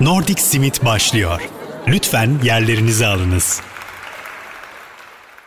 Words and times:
Nordic 0.00 0.42
Simit 0.42 0.84
başlıyor. 0.84 1.48
Lütfen 1.88 2.30
yerlerinizi 2.42 3.06
alınız. 3.06 3.62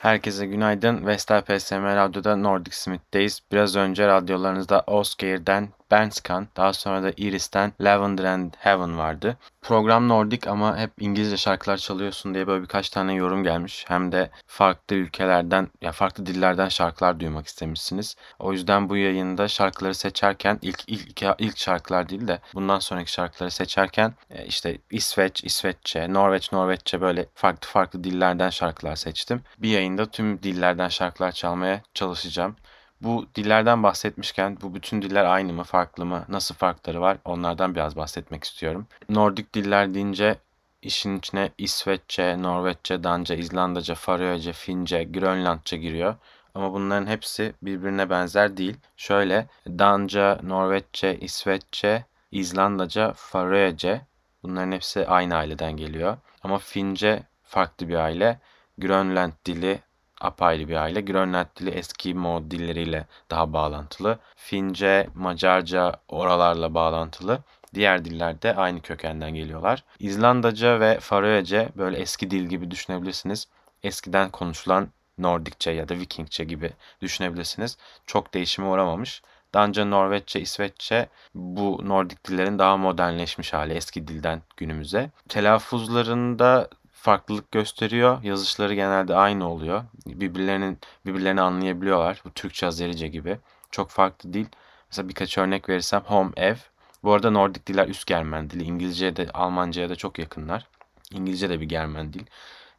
Herkese 0.02 0.46
günaydın. 0.46 1.06
Vestel 1.06 1.42
PSM 1.42 1.84
Radyo'da 1.84 2.36
Nordic 2.36 2.76
Smith'teyiz. 2.76 3.40
Biraz 3.52 3.76
önce 3.76 4.08
radyolarınızda 4.08 4.84
Oscar'den 4.88 5.70
Bernskan, 5.92 6.48
daha 6.58 6.74
sonra 6.74 7.04
da 7.04 7.12
Iris'ten 7.18 7.74
Lavender 7.82 8.24
and 8.24 8.54
Heaven 8.58 8.98
vardı. 8.98 9.38
Program 9.62 10.10
Nordik 10.10 10.48
ama 10.48 10.78
hep 10.78 10.92
İngilizce 11.00 11.38
şarkılar 11.38 11.78
çalıyorsun 11.78 12.34
diye 12.34 12.48
böyle 12.48 12.64
birkaç 12.64 12.90
tane 12.90 13.14
yorum 13.14 13.44
gelmiş. 13.44 13.86
Hem 13.88 14.12
de 14.12 14.30
farklı 14.48 14.96
ülkelerden, 14.96 15.68
ya 15.82 15.92
farklı 15.92 16.26
dillerden 16.26 16.70
şarkılar 16.70 17.20
duymak 17.20 17.48
istemişsiniz. 17.48 18.16
O 18.40 18.54
yüzden 18.54 18.90
bu 18.90 18.98
yayında 18.98 19.48
şarkıları 19.48 19.96
seçerken 19.96 20.60
ilk 20.62 20.84
ilk 20.88 21.24
ilk 21.40 21.58
şarkılar 21.58 22.10
değil 22.10 22.28
de 22.28 22.40
bundan 22.54 22.80
sonraki 22.80 23.12
şarkıları 23.12 23.52
seçerken 23.52 24.14
e, 24.30 24.46
işte 24.46 24.78
İsveç, 24.92 25.44
İsveççe, 25.44 26.14
Norveç, 26.14 26.52
Norveççe 26.52 27.02
böyle 27.02 27.26
farklı 27.36 27.68
farklı 27.68 28.04
dillerden 28.04 28.50
şarkılar 28.50 28.96
seçtim. 28.96 29.42
Bir 29.58 29.70
yayında 29.70 30.06
tüm 30.06 30.44
dillerden 30.44 30.90
şarkılar 30.90 31.32
çalmaya 31.32 31.82
çalışacağım. 31.94 32.56
Bu 33.02 33.26
dillerden 33.36 33.84
bahsetmişken 33.84 34.58
bu 34.62 34.76
bütün 34.76 35.02
diller 35.02 35.26
aynı 35.26 35.54
mı, 35.54 35.64
farklı 35.64 36.06
mı, 36.06 36.26
nasıl 36.30 36.56
farkları 36.56 37.02
var 37.02 37.18
onlardan 37.26 37.76
biraz 37.76 37.96
bahsetmek 37.96 38.44
istiyorum. 38.44 38.88
Nordik 39.10 39.54
diller 39.54 39.94
deyince 39.94 40.36
işin 40.82 41.20
içine 41.20 41.52
İsveççe, 41.58 42.44
Norveççe, 42.44 43.04
Danca, 43.04 43.36
İzlandaca, 43.36 43.96
Faroece, 43.96 44.54
Fince, 44.54 45.04
Grönlandça 45.04 45.78
giriyor. 45.78 46.16
Ama 46.56 46.74
bunların 46.74 47.08
hepsi 47.08 47.54
birbirine 47.62 48.10
benzer 48.10 48.58
değil. 48.58 48.78
Şöyle 48.98 49.48
Danca, 49.68 50.40
Norveççe, 50.44 51.20
İsveççe, 51.20 52.06
İzlandaca, 52.32 53.14
Faroece 53.16 54.02
bunların 54.44 54.72
hepsi 54.72 55.08
aynı 55.08 55.36
aileden 55.36 55.78
geliyor. 55.78 56.18
Ama 56.44 56.58
Fince 56.58 57.24
farklı 57.44 57.88
bir 57.88 57.96
aile. 57.96 58.40
Grönland 58.78 59.32
dili 59.46 59.80
apayrı 60.22 60.68
bir 60.68 60.76
aile. 60.76 61.02
Grönland 61.02 61.46
dili 61.60 61.70
eski 61.70 62.14
mod 62.14 62.52
dilleriyle 62.52 63.08
daha 63.32 63.54
bağlantılı. 63.54 64.20
Fince, 64.36 65.08
Macarca 65.16 65.94
oralarla 66.08 66.74
bağlantılı. 66.74 67.40
Diğer 67.74 68.06
diller 68.06 68.42
de 68.42 68.56
aynı 68.56 68.82
kökenden 68.82 69.34
geliyorlar. 69.34 69.84
İzlandaca 70.00 70.80
ve 70.80 71.00
Faroece 71.00 71.70
böyle 71.78 71.98
eski 71.98 72.32
dil 72.32 72.46
gibi 72.46 72.72
düşünebilirsiniz. 72.72 73.48
Eskiden 73.84 74.30
konuşulan 74.30 74.88
Nordikçe 75.18 75.72
ya 75.72 75.90
da 75.90 75.96
Vikingçe 75.96 76.44
gibi 76.44 76.72
düşünebilirsiniz. 77.02 77.78
Çok 78.06 78.34
değişime 78.34 78.68
uğramamış. 78.68 79.22
Danca, 79.54 79.86
Norveççe, 79.86 80.40
İsveççe 80.40 81.10
bu 81.36 81.82
Nordik 81.84 82.28
dillerin 82.28 82.60
daha 82.60 82.78
modernleşmiş 82.78 83.54
hali 83.54 83.74
eski 83.74 84.08
dilden 84.08 84.42
günümüze. 84.58 85.10
Telaffuzlarında 85.30 86.70
farklılık 87.02 87.52
gösteriyor. 87.52 88.24
Yazışları 88.24 88.74
genelde 88.74 89.16
aynı 89.16 89.50
oluyor. 89.50 89.84
Birbirlerinin 90.06 90.80
birbirlerini 91.06 91.42
anlayabiliyorlar. 91.42 92.22
Bu 92.26 92.32
Türkçe, 92.32 92.68
Azerice 92.68 93.08
gibi. 93.08 93.40
Çok 93.72 93.90
farklı 93.90 94.34
değil. 94.34 94.48
Mesela 94.90 95.10
birkaç 95.10 95.38
örnek 95.38 95.70
verirsem 95.70 96.02
home, 96.02 96.32
ev. 96.38 96.56
Bu 97.04 97.14
arada 97.14 97.32
Nordik 97.32 97.68
diller 97.68 97.88
üst 97.88 98.08
Germen 98.08 98.50
dili. 98.50 98.64
İngilizce'ye 98.64 99.16
de 99.16 99.28
Almanca'ya 99.34 99.90
da 99.90 99.96
çok 99.96 100.20
yakınlar. 100.20 100.68
İngilizce 101.12 101.50
de 101.50 101.62
bir 101.62 101.70
Germen 101.70 102.14
dil. 102.14 102.26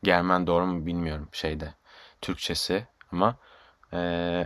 Germen 0.02 0.46
doğru 0.46 0.66
mu 0.66 0.86
bilmiyorum 0.86 1.28
şeyde. 1.32 1.74
Türkçesi 2.20 2.86
ama 3.12 3.36
e, 3.92 3.98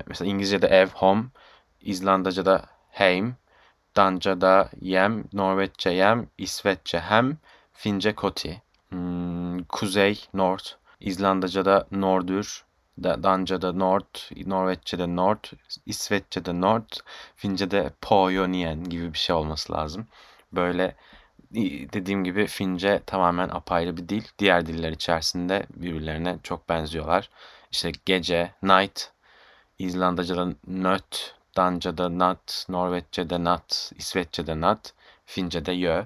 mesela 0.07 0.31
İngilizce'de 0.31 0.67
ev, 0.67 0.89
home, 0.89 1.25
İzlandaca'da 1.81 2.65
heim, 2.91 3.37
Danca'da 3.97 4.71
yem, 4.81 5.25
Norveççe 5.33 5.91
yem, 5.91 6.29
İsveççe 6.39 7.01
hem, 7.01 7.39
Fince 7.73 8.15
koti. 8.15 8.66
Hmm, 8.91 9.65
kuzey, 9.65 10.25
North. 10.35 10.67
İzlandaca'da 11.01 11.87
Nordur. 11.91 12.67
Danca'da 13.03 13.73
North, 13.73 14.47
Norveççe'de 14.47 15.17
North, 15.17 15.53
İsveççe'de 15.87 16.61
North, 16.61 16.99
Fince'de 17.37 17.91
Poyonien 18.01 18.85
gibi 18.85 19.13
bir 19.13 19.19
şey 19.19 19.37
olması 19.37 19.73
lazım. 19.73 20.07
Böyle 20.53 20.97
dediğim 21.93 22.25
gibi 22.25 22.47
Fince 22.47 23.03
tamamen 23.07 23.49
apayrı 23.49 23.97
bir 23.97 24.09
dil. 24.09 24.25
Diğer 24.39 24.67
diller 24.67 24.93
içerisinde 24.93 25.67
birbirlerine 25.71 26.39
çok 26.43 26.69
benziyorlar. 26.69 27.31
İşte 27.73 27.93
gece, 28.07 28.55
night, 28.63 29.11
İzlandaca'da 29.79 30.53
nöt, 30.67 31.35
Danca'da 31.57 32.19
nat, 32.19 32.67
Norveççe'de 32.69 33.45
nat, 33.45 33.93
İsveççe'de 33.97 34.61
nat, 34.61 34.95
Fince'de 35.27 35.73
yö 35.73 36.05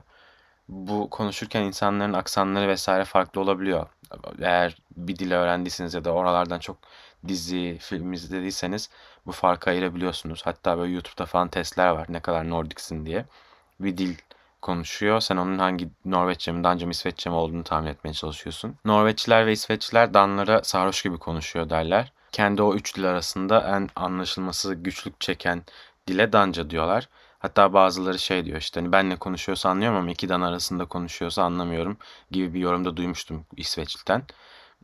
bu 0.70 1.10
konuşurken 1.10 1.62
insanların 1.62 2.12
aksanları 2.12 2.68
vesaire 2.68 3.04
farklı 3.04 3.40
olabiliyor. 3.40 3.86
Eğer 4.42 4.76
bir 4.96 5.16
dil 5.16 5.32
öğrendiyseniz 5.32 5.94
ya 5.94 6.04
da 6.04 6.10
oralardan 6.10 6.58
çok 6.58 6.76
dizi, 7.28 7.78
film 7.80 8.12
izlediyseniz 8.12 8.90
bu 9.26 9.32
farkı 9.32 9.70
ayırabiliyorsunuz. 9.70 10.42
Hatta 10.44 10.78
böyle 10.78 10.92
YouTube'da 10.92 11.26
falan 11.26 11.48
testler 11.48 11.88
var 11.88 12.06
ne 12.08 12.20
kadar 12.20 12.50
Nordiksin 12.50 13.06
diye. 13.06 13.24
Bir 13.80 13.98
dil 13.98 14.14
konuşuyor. 14.62 15.20
Sen 15.20 15.36
onun 15.36 15.58
hangi 15.58 15.88
Norveççe 16.04 16.52
mi, 16.52 16.64
Danca 16.64 16.86
mı, 16.86 16.92
İsveççe 16.92 17.30
mi 17.30 17.36
olduğunu 17.36 17.64
tahmin 17.64 17.88
etmeye 17.88 18.12
çalışıyorsun. 18.12 18.76
Norveçliler 18.84 19.46
ve 19.46 19.52
İsveçliler 19.52 20.14
Danlara 20.14 20.64
sarhoş 20.64 21.02
gibi 21.02 21.18
konuşuyor 21.18 21.70
derler. 21.70 22.12
Kendi 22.32 22.62
o 22.62 22.74
üç 22.74 22.96
dil 22.96 23.10
arasında 23.10 23.76
en 23.76 23.88
anlaşılması 23.96 24.74
güçlük 24.74 25.20
çeken 25.20 25.62
dile 26.06 26.32
Danca 26.32 26.70
diyorlar. 26.70 27.08
Hatta 27.40 27.72
bazıları 27.72 28.18
şey 28.18 28.44
diyor 28.44 28.58
işte 28.58 28.80
hani 28.80 28.92
benle 28.92 29.16
konuşuyorsa 29.16 29.70
anlıyorum 29.70 29.98
ama 29.98 30.10
iki 30.10 30.28
dan 30.28 30.40
arasında 30.40 30.84
konuşuyorsa 30.84 31.42
anlamıyorum 31.42 31.96
gibi 32.30 32.54
bir 32.54 32.60
yorumda 32.60 32.96
duymuştum 32.96 33.46
İsveçli'den. 33.56 34.22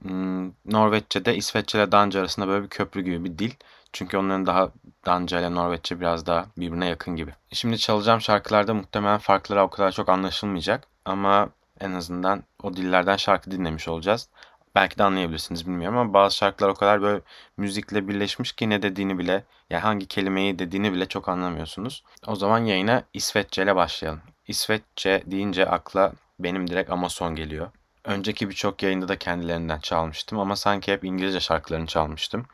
Hmm, 0.03 0.49
Norveççe'de 0.65 1.37
İsveççe 1.37 1.79
ile 1.79 1.93
Danca 1.93 2.21
arasında 2.21 2.49
böyle 2.49 2.65
bir 2.65 2.69
köprü 2.69 3.03
gibi 3.03 3.25
bir 3.25 3.39
dil. 3.39 3.53
Çünkü 3.93 4.17
onların 4.17 4.47
daha 4.47 4.71
Danca 5.07 5.41
ile 5.41 5.55
Norveççe 5.55 6.01
biraz 6.01 6.27
daha 6.27 6.47
birbirine 6.57 6.87
yakın 6.87 7.17
gibi. 7.17 7.35
Şimdi 7.53 7.79
çalacağım 7.79 8.21
şarkılarda 8.21 8.75
muhtemelen 8.75 9.19
farkları 9.19 9.63
o 9.63 9.71
kadar 9.71 9.93
çok 9.93 10.09
anlaşılmayacak. 10.09 10.89
Ama 11.05 11.49
en 11.81 11.93
azından 11.93 12.43
o 12.63 12.77
dillerden 12.77 13.17
şarkı 13.17 13.51
dinlemiş 13.51 13.89
olacağız. 13.89 14.29
Belki 14.77 14.99
de 14.99 15.05
anlayabilirsiniz 15.05 15.67
bilmiyorum 15.67 15.99
ama 15.99 16.15
bazı 16.15 16.37
şarkılar 16.37 16.69
o 16.69 16.75
kadar 16.75 17.03
böyle 17.03 17.21
müzikle 17.57 18.09
birleşmiş 18.09 18.53
ki 18.53 18.71
ne 18.71 18.83
dediğini 18.83 19.19
bile 19.19 19.45
yani 19.71 19.81
hangi 19.81 20.07
kelimeyi 20.07 20.59
dediğini 20.59 20.93
bile 20.93 21.07
çok 21.07 21.29
anlamıyorsunuz. 21.29 22.05
O 22.27 22.37
zaman 22.37 22.59
yayına 22.59 23.03
İsveççe 23.15 23.63
ile 23.63 23.77
başlayalım. 23.77 24.21
İsveççe 24.49 25.23
deyince 25.27 25.67
akla 25.69 26.13
benim 26.39 26.71
direkt 26.71 26.91
Amazon 26.91 27.35
geliyor. 27.35 27.71
Önceki 28.05 28.49
birçok 28.49 28.83
yayında 28.83 29.09
da 29.09 29.19
kendilerinden 29.19 29.79
çalmıştım 29.79 30.39
ama 30.39 30.57
sanki 30.57 30.93
hep 30.93 31.05
İngilizce 31.05 31.41
şarkılarını 31.41 31.87
çalmıştım. 31.87 32.47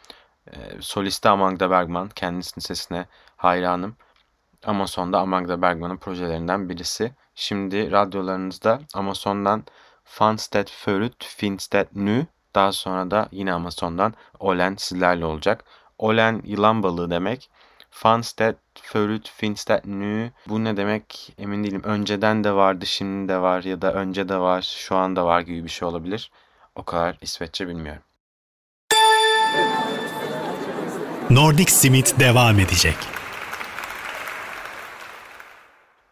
E, 0.46 0.56
solisti 0.80 1.28
Amanda 1.28 1.70
Bergman, 1.70 2.08
kendisinin 2.08 2.62
sesine 2.62 3.06
hayranım. 3.36 3.96
Amazon'da 4.64 5.20
Amanda 5.20 5.62
Bergman'ın 5.62 5.96
projelerinden 5.96 6.68
birisi. 6.68 7.12
Şimdi 7.34 7.90
radyolarınızda 7.90 8.80
Amazon'dan 8.94 9.64
Fanstedt 10.04 10.70
Förut 10.70 11.24
Finstedt 11.24 11.96
Nü 11.96 12.26
daha 12.54 12.72
sonra 12.72 13.10
da 13.10 13.28
yine 13.32 13.52
Amazon'dan 13.52 14.14
Olen 14.38 14.74
sizlerle 14.76 15.24
olacak. 15.24 15.64
Olen 15.98 16.42
yılan 16.44 16.82
balığı 16.82 17.10
demek. 17.10 17.50
Fanstedt, 17.90 18.58
Förut, 18.82 19.30
Finstedt, 19.36 19.86
Nü. 19.86 20.30
Bu 20.48 20.64
ne 20.64 20.76
demek 20.76 21.34
emin 21.38 21.64
değilim. 21.64 21.82
Önceden 21.84 22.44
de 22.44 22.52
vardı, 22.52 22.86
şimdi 22.86 23.28
de 23.28 23.40
var 23.40 23.62
ya 23.62 23.82
da 23.82 23.92
önce 23.92 24.28
de 24.28 24.38
var, 24.38 24.62
şu 24.62 24.96
anda 24.96 25.24
var 25.24 25.40
gibi 25.40 25.64
bir 25.64 25.70
şey 25.70 25.88
olabilir. 25.88 26.30
O 26.74 26.82
kadar 26.82 27.18
İsveççe 27.20 27.68
bilmiyorum. 27.68 28.02
Nordic 31.30 31.72
Simit 31.72 32.20
devam 32.20 32.58
edecek. 32.58 32.96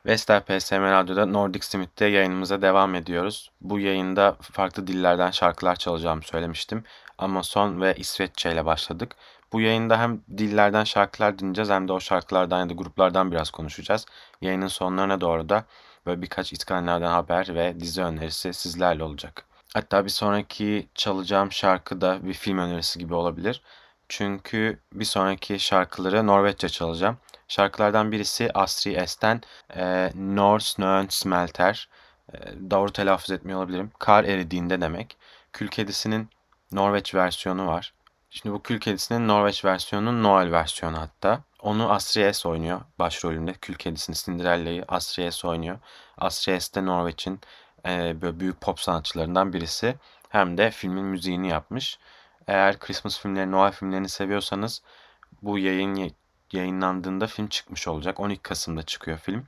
Vestel 0.06 0.40
PSM 0.40 0.82
Radyo'da 0.82 1.26
Nordic 1.26 1.66
Smith'te 1.66 2.06
yayınımıza 2.06 2.62
devam 2.62 2.94
ediyoruz. 2.94 3.50
Bu 3.60 3.78
yayında 3.78 4.36
farklı 4.40 4.86
dillerden 4.86 5.30
şarkılar 5.30 5.76
çalacağımı 5.76 6.22
söylemiştim. 6.22 6.84
Amazon 7.18 7.80
ve 7.80 7.94
İsveççe 7.96 8.52
ile 8.52 8.64
başladık. 8.64 9.16
Bu 9.52 9.60
yayında 9.60 10.00
hem 10.00 10.20
dillerden 10.38 10.84
şarkılar 10.84 11.38
dinleyeceğiz 11.38 11.70
hem 11.70 11.88
de 11.88 11.92
o 11.92 12.00
şarkılardan 12.00 12.60
ya 12.60 12.68
da 12.68 12.72
gruplardan 12.74 13.32
biraz 13.32 13.50
konuşacağız. 13.50 14.06
Yayının 14.40 14.66
sonlarına 14.66 15.20
doğru 15.20 15.48
da 15.48 15.64
böyle 16.06 16.22
birkaç 16.22 16.52
İskandinav'dan 16.52 17.12
haber 17.12 17.54
ve 17.54 17.80
dizi 17.80 18.02
önerisi 18.02 18.54
sizlerle 18.54 19.04
olacak. 19.04 19.44
Hatta 19.74 20.04
bir 20.04 20.10
sonraki 20.10 20.88
çalacağım 20.94 21.52
şarkı 21.52 22.00
da 22.00 22.18
bir 22.22 22.34
film 22.34 22.58
önerisi 22.58 22.98
gibi 22.98 23.14
olabilir. 23.14 23.62
Çünkü 24.08 24.80
bir 24.92 25.04
sonraki 25.04 25.58
şarkıları 25.58 26.26
Norveççe 26.26 26.68
çalacağım. 26.68 27.16
Şarkılardan 27.50 28.12
birisi 28.12 28.50
Astrid 28.54 29.06
S'ten 29.06 29.40
e, 29.76 30.10
Nor 30.14 30.60
Smelter. 31.08 31.88
E, 32.32 32.36
doğru 32.70 32.92
telaffuz 32.92 33.30
etmiyor 33.30 33.58
olabilirim. 33.58 33.90
Kar 33.98 34.24
eridiğinde 34.24 34.80
demek. 34.80 35.16
Kül 35.52 35.68
Kedisi'nin 35.68 36.28
Norveç 36.72 37.14
versiyonu 37.14 37.66
var. 37.66 37.94
Şimdi 38.30 38.54
bu 38.54 38.62
Kül 38.62 38.80
Kedisi'nin 38.80 39.28
Norveç 39.28 39.64
versiyonu 39.64 40.22
Noel 40.22 40.52
versiyonu 40.52 40.98
hatta. 40.98 41.40
Onu 41.60 41.92
Astrid 41.92 42.32
S 42.32 42.48
oynuyor 42.48 42.80
başrolünde. 42.98 43.52
Kül 43.52 43.74
kedisini 43.74 44.16
Cinderella'yı 44.16 44.84
Astrid 44.88 45.30
S 45.30 45.48
oynuyor. 45.48 45.78
Astrid 46.18 46.58
S 46.58 46.74
de 46.74 46.86
Norveç'in 46.86 47.40
e, 47.86 48.22
böyle 48.22 48.40
büyük 48.40 48.60
pop 48.60 48.80
sanatçılarından 48.80 49.52
birisi. 49.52 49.96
Hem 50.28 50.58
de 50.58 50.70
filmin 50.70 51.04
müziğini 51.04 51.48
yapmış. 51.48 51.98
Eğer 52.46 52.78
Christmas 52.78 53.20
filmleri, 53.20 53.50
Noel 53.50 53.72
filmlerini 53.72 54.08
seviyorsanız 54.08 54.82
bu 55.42 55.58
yayın 55.58 55.94
yayınlandığında 56.54 57.26
film 57.26 57.46
çıkmış 57.46 57.88
olacak. 57.88 58.20
12 58.20 58.42
Kasım'da 58.42 58.82
çıkıyor 58.82 59.18
film. 59.18 59.46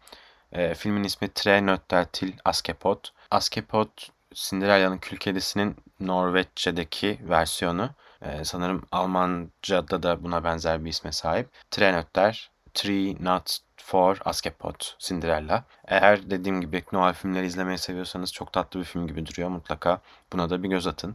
E, 0.53 0.75
filmin 0.75 1.05
ismi 1.05 1.29
Tre 1.29 1.67
Nøtter 1.67 2.07
til 2.13 2.33
Askepot. 2.45 3.13
Askepot 3.31 4.11
Cinderella'nın 4.35 4.99
Kül 4.99 5.17
Kedisi'nin 5.17 5.77
Norveççe'deki 6.01 7.19
versiyonu. 7.23 7.91
Ee, 8.23 8.45
sanırım 8.45 8.87
Almanca'da 8.93 10.03
da 10.03 10.25
buna 10.25 10.45
benzer 10.45 10.85
bir 10.85 10.91
isme 10.91 11.13
sahip. 11.13 11.49
Tre 11.71 11.93
Nøtter, 11.93 12.51
Three 12.75 13.17
Nuts 13.25 13.59
for 13.77 14.19
Askepot, 14.25 14.97
Cinderella. 14.99 15.65
Eğer 15.85 16.31
dediğim 16.31 16.61
gibi 16.61 16.85
Noel 16.93 17.15
filmleri 17.15 17.47
izlemeyi 17.47 17.79
seviyorsanız 17.79 18.33
çok 18.33 18.53
tatlı 18.53 18.81
bir 18.81 18.85
film 18.85 19.07
gibi 19.07 19.27
duruyor. 19.27 19.49
Mutlaka 19.49 20.01
buna 20.33 20.51
da 20.51 20.63
bir 20.63 20.69
göz 20.69 20.87
atın. 20.87 21.15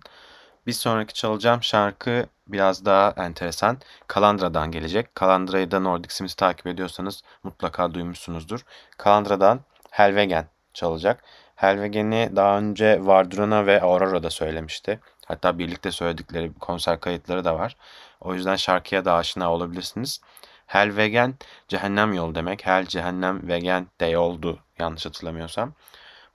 Bir 0.68 0.74
sonraki 0.74 1.14
çalacağım 1.14 1.64
şarkı 1.64 2.26
biraz 2.48 2.86
daha 2.86 3.14
enteresan. 3.18 3.78
Kalandra'dan 4.08 4.72
gelecek. 4.72 5.16
Kalandra'yı 5.16 5.72
da 5.72 5.80
Nordic 5.80 6.14
Sims'i 6.14 6.36
takip 6.36 6.68
ediyorsanız 6.68 7.22
mutlaka 7.44 7.94
duymuşsunuzdur. 7.94 8.66
Kalandra'dan 8.98 9.60
Helvegen 9.92 10.48
çalacak. 10.74 11.24
Helvegen'i 11.56 12.32
daha 12.36 12.58
önce 12.58 13.06
Vardruna 13.06 13.66
ve 13.66 13.82
Aurora'da 13.82 14.30
söylemişti. 14.30 15.00
Hatta 15.26 15.60
birlikte 15.60 15.92
söyledikleri 15.92 16.54
konser 16.54 17.00
kayıtları 17.00 17.46
da 17.46 17.56
var. 17.56 17.76
O 18.22 18.34
yüzden 18.34 18.56
şarkıya 18.56 19.06
da 19.06 19.14
aşina 19.14 19.54
olabilirsiniz. 19.54 20.22
Helvegen 20.66 21.36
cehennem 21.68 22.14
yolu 22.14 22.36
demek. 22.36 22.66
Hel 22.66 22.86
cehennem 22.86 23.48
vegen 23.48 23.88
de 24.00 24.06
yoldu 24.06 24.60
yanlış 24.80 25.06
hatırlamıyorsam. 25.06 25.74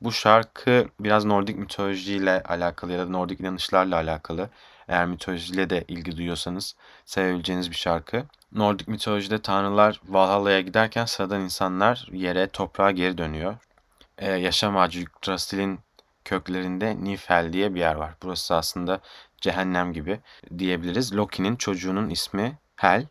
Bu 0.04 0.12
şarkı 0.12 0.88
biraz 1.00 1.24
Nordik 1.24 1.58
mitolojiyle 1.58 2.42
alakalı 2.42 2.92
ya 2.92 2.98
da 2.98 3.06
Nordik 3.06 3.40
inanışlarla 3.40 3.96
alakalı. 3.96 4.50
Eğer 4.88 5.06
mitolojiyle 5.06 5.70
de 5.70 5.84
ilgi 5.88 6.16
duyuyorsanız 6.16 6.76
sevebileceğiniz 7.04 7.70
bir 7.70 7.76
şarkı. 7.76 8.24
Nordik 8.52 8.88
mitolojide 8.88 9.42
tanrılar 9.42 10.00
Valhalla'ya 10.08 10.60
giderken 10.60 11.04
sıradan 11.04 11.40
insanlar 11.40 12.08
yere, 12.12 12.48
toprağa 12.48 12.90
geri 12.90 13.18
dönüyor. 13.18 13.56
Ee, 14.18 14.30
yaşam 14.30 14.76
ağacı 14.76 15.00
Yggdrasil'in 15.00 15.80
köklerinde 16.24 17.04
Nifel 17.04 17.52
diye 17.52 17.74
bir 17.74 17.80
yer 17.80 17.94
var. 17.94 18.14
Burası 18.22 18.54
aslında 18.54 19.00
cehennem 19.40 19.92
gibi 19.92 20.20
diyebiliriz. 20.58 21.16
Loki'nin 21.16 21.56
çocuğunun 21.56 22.10
ismi 22.10 22.58
Hel. 22.76 23.06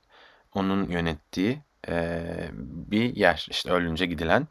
Onun 0.53 0.87
yönettiği 0.87 1.59
e, 1.89 2.23
bir 2.53 3.15
yer. 3.15 3.47
İşte 3.49 3.71
ölünce 3.71 4.05
gidilen. 4.05 4.47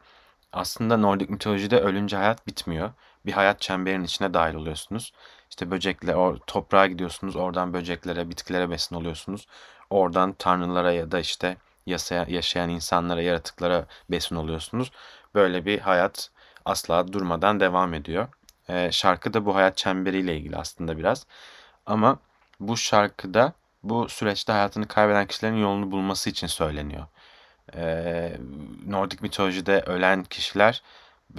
Aslında 0.53 0.97
Nordik 0.97 1.29
mitolojide 1.29 1.79
ölünce 1.79 2.17
hayat 2.17 2.47
bitmiyor. 2.47 2.91
Bir 3.25 3.31
hayat 3.31 3.61
çemberinin 3.61 4.03
içine 4.03 4.33
dahil 4.33 4.55
oluyorsunuz. 4.55 5.13
İşte 5.49 5.71
böcekle 5.71 6.15
o 6.15 6.37
toprağa 6.47 6.87
gidiyorsunuz. 6.87 7.35
Oradan 7.35 7.73
böceklere, 7.73 8.29
bitkilere 8.29 8.69
besin 8.69 8.95
oluyorsunuz. 8.95 9.47
Oradan 9.89 10.33
tanrılara 10.33 10.91
ya 10.91 11.11
da 11.11 11.19
işte 11.19 11.57
yaşayan 12.27 12.69
insanlara, 12.69 13.21
yaratıklara 13.21 13.85
besin 14.09 14.35
oluyorsunuz. 14.35 14.91
Böyle 15.35 15.65
bir 15.65 15.79
hayat 15.79 16.29
asla 16.65 17.13
durmadan 17.13 17.59
devam 17.59 17.93
ediyor. 17.93 18.27
E, 18.69 18.91
şarkı 18.91 19.33
da 19.33 19.45
bu 19.45 19.55
hayat 19.55 19.77
çemberiyle 19.77 20.37
ilgili 20.37 20.57
aslında 20.57 20.97
biraz. 20.97 21.25
Ama 21.85 22.19
bu 22.59 22.77
şarkıda 22.77 23.53
bu 23.83 24.09
süreçte 24.09 24.51
hayatını 24.53 24.87
kaybeden 24.87 25.27
kişilerin 25.27 25.57
yolunu 25.57 25.91
bulması 25.91 26.29
için 26.29 26.47
söyleniyor. 26.47 27.05
E, 27.75 28.37
Nordik 28.87 29.21
mitolojide 29.21 29.81
ölen 29.81 30.23
kişiler 30.23 30.81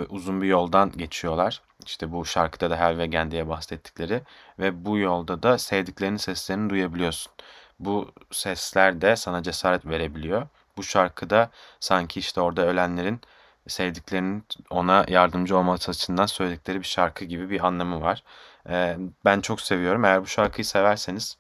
uzun 0.09 0.43
bir 0.43 0.47
yoldan 0.47 0.93
geçiyorlar. 0.93 1.63
İşte 1.87 2.13
bu 2.13 2.25
şarkıda 2.25 2.71
da 2.71 2.81
Helvegen 2.81 3.31
diye 3.31 3.49
bahsettikleri 3.49 4.23
ve 4.59 4.85
bu 4.85 4.99
yolda 4.99 5.43
da 5.43 5.59
sevdiklerinin 5.59 6.17
seslerini 6.17 6.71
duyabiliyorsun. 6.71 7.33
Bu 7.81 8.13
sesler 8.31 9.01
de 9.01 9.17
sana 9.17 9.43
cesaret 9.43 9.87
verebiliyor. 9.87 10.47
Bu 10.77 10.83
şarkıda 10.83 11.51
sanki 11.81 12.21
işte 12.21 12.41
orada 12.41 12.67
ölenlerin 12.67 13.21
sevdiklerinin 13.69 14.45
ona 14.71 15.05
yardımcı 15.09 15.57
olması 15.57 15.91
açısından 15.91 16.27
söyledikleri 16.27 16.81
bir 16.81 16.87
şarkı 16.87 17.25
gibi 17.25 17.51
bir 17.51 17.67
anlamı 17.67 18.01
var. 18.01 18.23
Ee, 18.69 18.97
ben 19.25 19.41
çok 19.41 19.61
seviyorum. 19.61 20.05
Eğer 20.05 20.23
bu 20.23 20.27
şarkıyı 20.27 20.65
severseniz 20.65 21.39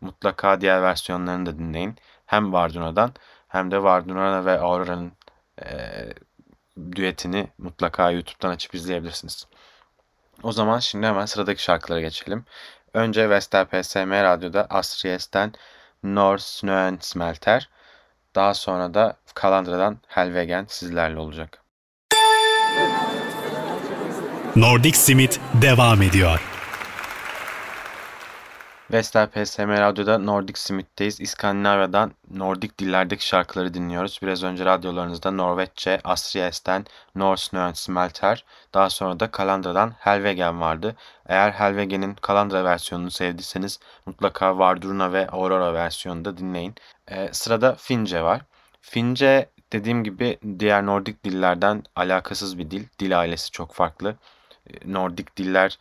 mutlaka 0.00 0.60
diğer 0.60 0.82
versiyonlarını 0.82 1.46
da 1.46 1.58
dinleyin. 1.58 1.96
Hem 2.26 2.52
Varduna'dan 2.52 3.12
hem 3.54 3.70
de 3.70 3.82
Varduna 3.82 4.44
ve 4.44 4.60
Aurora'nın 4.60 5.12
e, 5.62 5.68
düetini 6.96 7.48
mutlaka 7.58 8.10
YouTube'dan 8.10 8.50
açıp 8.50 8.74
izleyebilirsiniz. 8.74 9.46
O 10.42 10.52
zaman 10.52 10.78
şimdi 10.78 11.06
hemen 11.06 11.26
sıradaki 11.26 11.62
şarkılara 11.62 12.00
geçelim. 12.00 12.44
Önce 12.94 13.30
Vestel 13.30 13.64
PSM 13.64 14.10
Radyo'da 14.10 14.66
Astries'ten 14.70 15.52
North 16.02 16.42
Snöen 16.42 16.98
Smelter. 17.00 17.68
Daha 18.34 18.54
sonra 18.54 18.94
da 18.94 19.16
Kalandra'dan 19.34 19.98
Helvegen 20.06 20.66
sizlerle 20.68 21.18
olacak. 21.18 21.64
Nordic 24.56 24.96
Simit 24.98 25.40
devam 25.62 26.02
ediyor. 26.02 26.53
Vestel 28.94 29.26
PSM 29.26 29.68
Radyo'da 29.68 30.18
Nordic 30.18 30.60
Simit'teyiz. 30.60 31.20
İskandinavya'dan 31.20 32.12
Nordik 32.30 32.78
dillerdeki 32.78 33.26
şarkıları 33.26 33.74
dinliyoruz. 33.74 34.18
Biraz 34.22 34.42
önce 34.42 34.64
radyolarınızda 34.64 35.30
Norveççe, 35.30 36.00
Astries'ten 36.04 36.84
Norsnön 37.14 37.72
Smelter, 37.72 38.44
daha 38.74 38.90
sonra 38.90 39.20
da 39.20 39.30
Kalandra'dan 39.30 39.92
Helvegen 39.98 40.60
vardı. 40.60 40.96
Eğer 41.26 41.50
Helvegen'in 41.50 42.14
Kalandra 42.14 42.64
versiyonunu 42.64 43.10
sevdiyseniz 43.10 43.80
mutlaka 44.06 44.58
Vardurna 44.58 45.12
ve 45.12 45.28
Aurora 45.28 45.74
versiyonunu 45.74 46.24
da 46.24 46.36
dinleyin. 46.36 46.74
Ee, 47.08 47.28
sırada 47.32 47.74
Fince 47.74 48.22
var. 48.22 48.40
Fince 48.80 49.48
dediğim 49.72 50.04
gibi 50.04 50.38
diğer 50.58 50.86
Nordik 50.86 51.24
dillerden 51.24 51.82
alakasız 51.96 52.58
bir 52.58 52.70
dil. 52.70 52.86
Dil 52.98 53.20
ailesi 53.20 53.50
çok 53.50 53.72
farklı. 53.74 54.16
Nordik 54.84 55.36
diller 55.36 55.78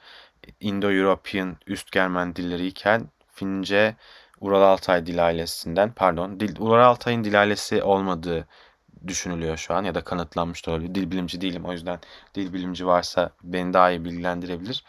Indo-European 0.61 1.57
üst 1.67 1.91
Germen 1.91 2.35
dilleri 2.35 2.67
iken 2.67 3.09
Fince 3.33 3.95
Ural 4.41 4.61
Altay 4.61 5.05
dil 5.05 5.25
ailesinden 5.25 5.91
pardon 5.91 6.39
dil, 6.39 6.55
Ural 6.59 6.85
Altay'ın 6.85 7.23
dil 7.23 7.41
ailesi 7.41 7.83
olmadığı 7.83 8.47
düşünülüyor 9.07 9.57
şu 9.57 9.73
an 9.73 9.83
ya 9.83 9.95
da 9.95 10.03
kanıtlanmış 10.03 10.67
da 10.67 10.71
olabilir. 10.71 10.95
Dil 10.95 11.11
bilimci 11.11 11.41
değilim 11.41 11.65
o 11.65 11.71
yüzden 11.71 11.99
dil 12.35 12.53
bilimci 12.53 12.87
varsa 12.87 13.29
beni 13.43 13.73
daha 13.73 13.91
iyi 13.91 14.05
bilgilendirebilir. 14.05 14.83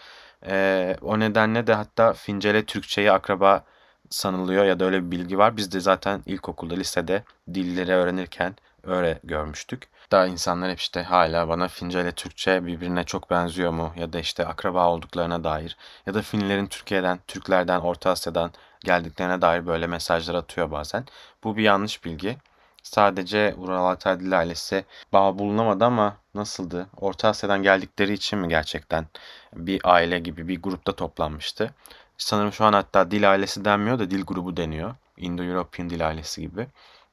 Ee, 0.47 0.97
o 1.03 1.21
nedenle 1.21 1.67
de 1.67 1.75
hatta 1.75 2.13
Fince 2.13 2.51
ile 2.51 2.65
Türkçeyi 2.65 3.13
akraba 3.13 3.65
sanılıyor 4.11 4.65
ya 4.65 4.81
da 4.81 4.85
öyle 4.85 5.07
bir 5.07 5.11
bilgi 5.11 5.39
var. 5.39 5.57
Biz 5.57 5.73
de 5.73 5.81
zaten 5.81 6.23
ilkokulda, 6.27 6.75
lisede 6.75 7.25
dilleri 7.55 7.93
öğrenirken 7.93 8.57
öyle 8.85 9.19
görmüştük. 9.25 9.89
Daha 10.15 10.27
insanlar 10.27 10.71
hep 10.71 10.81
işte 10.81 11.03
hala 11.03 11.49
bana 11.49 11.69
Fince 11.69 12.01
ile 12.01 12.13
Türkçe 12.13 12.67
birbirine 12.67 13.05
çok 13.05 13.31
benziyor 13.31 13.71
mu 13.73 13.93
ya 13.97 14.13
da 14.13 14.19
işte 14.19 14.47
akraba 14.47 14.89
olduklarına 14.89 15.45
dair 15.45 15.77
ya 16.07 16.15
da 16.15 16.23
Finlerin 16.23 16.67
Türkiye'den, 16.67 17.21
Türklerden, 17.27 17.81
Orta 17.81 18.11
Asya'dan 18.11 18.53
geldiklerine 18.85 19.43
dair 19.43 19.67
böyle 19.67 19.87
mesajlar 19.87 20.35
atıyor 20.35 20.71
bazen. 20.71 21.05
Bu 21.45 21.57
bir 21.57 21.63
yanlış 21.63 22.05
bilgi. 22.05 22.37
Sadece 22.83 23.55
Ural 23.59 23.87
Altay 23.87 24.21
Dil 24.21 24.39
ailesi 24.39 24.85
bağ 25.13 25.39
bulunamadı 25.39 25.85
ama 25.85 26.17
nasıldı? 26.35 26.87
Orta 26.97 27.29
Asya'dan 27.29 27.63
geldikleri 27.63 28.13
için 28.13 28.39
mi 28.39 28.49
gerçekten 28.49 29.07
bir 29.55 29.81
aile 29.85 30.19
gibi 30.19 30.49
bir 30.49 30.63
grupta 30.63 30.93
toplanmıştı? 30.93 31.75
Sanırım 32.19 32.53
şu 32.53 32.65
an 32.65 32.73
hatta 32.73 33.11
dil 33.11 33.31
ailesi 33.31 33.65
denmiyor 33.65 33.99
da 33.99 34.11
dil 34.11 34.25
grubu 34.25 34.57
deniyor. 34.57 34.95
Indo-European 35.19 35.91
dil 35.91 36.09
ailesi 36.09 36.41
gibi. 36.41 36.67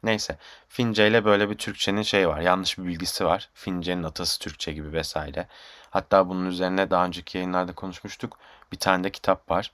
Neyse. 0.03 0.38
Fince 0.67 1.08
ile 1.08 1.25
böyle 1.25 1.50
bir 1.50 1.58
Türkçenin 1.58 2.01
şey 2.01 2.27
var. 2.27 2.39
Yanlış 2.41 2.77
bir 2.77 2.86
bilgisi 2.86 3.25
var. 3.25 3.50
Fince'nin 3.53 4.03
atası 4.03 4.39
Türkçe 4.39 4.74
gibi 4.74 4.93
vesaire. 4.93 5.48
Hatta 5.89 6.29
bunun 6.29 6.46
üzerine 6.46 6.89
daha 6.91 7.05
önceki 7.05 7.38
yayınlarda 7.38 7.75
konuşmuştuk. 7.75 8.38
Bir 8.72 8.77
tane 8.77 9.03
de 9.03 9.10
kitap 9.10 9.51
var. 9.51 9.72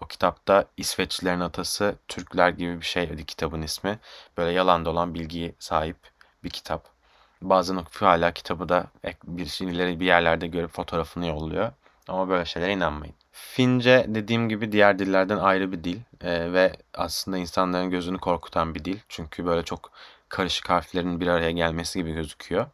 O 0.00 0.06
kitapta 0.06 0.64
İsveçlilerin 0.76 1.40
atası 1.40 1.94
Türkler 2.08 2.48
gibi 2.48 2.80
bir 2.80 2.86
şeydi 2.86 3.24
kitabın 3.26 3.62
ismi. 3.62 3.98
Böyle 4.36 4.50
yalan 4.52 4.84
dolan 4.84 5.14
bilgiye 5.14 5.54
sahip 5.58 5.96
bir 6.44 6.50
kitap. 6.50 6.84
Bazen 7.42 7.76
okuyup 7.76 8.02
hala 8.02 8.32
kitabı 8.32 8.68
da 8.68 8.86
bir 9.24 10.00
bir 10.00 10.06
yerlerde 10.06 10.46
görüp 10.46 10.70
fotoğrafını 10.70 11.26
yolluyor. 11.26 11.72
Ama 12.08 12.28
böyle 12.28 12.44
şeylere 12.44 12.72
inanmayın. 12.72 13.14
Fince 13.38 14.06
dediğim 14.08 14.48
gibi 14.48 14.72
diğer 14.72 14.98
dillerden 14.98 15.36
ayrı 15.36 15.72
bir 15.72 15.84
dil 15.84 15.98
e, 16.20 16.52
ve 16.52 16.72
aslında 16.94 17.38
insanların 17.38 17.90
gözünü 17.90 18.18
korkutan 18.18 18.74
bir 18.74 18.84
dil. 18.84 18.98
Çünkü 19.08 19.46
böyle 19.46 19.62
çok 19.62 19.90
karışık 20.28 20.70
harflerin 20.70 21.20
bir 21.20 21.26
araya 21.26 21.50
gelmesi 21.50 21.98
gibi 21.98 22.12
gözüküyor. 22.12 22.66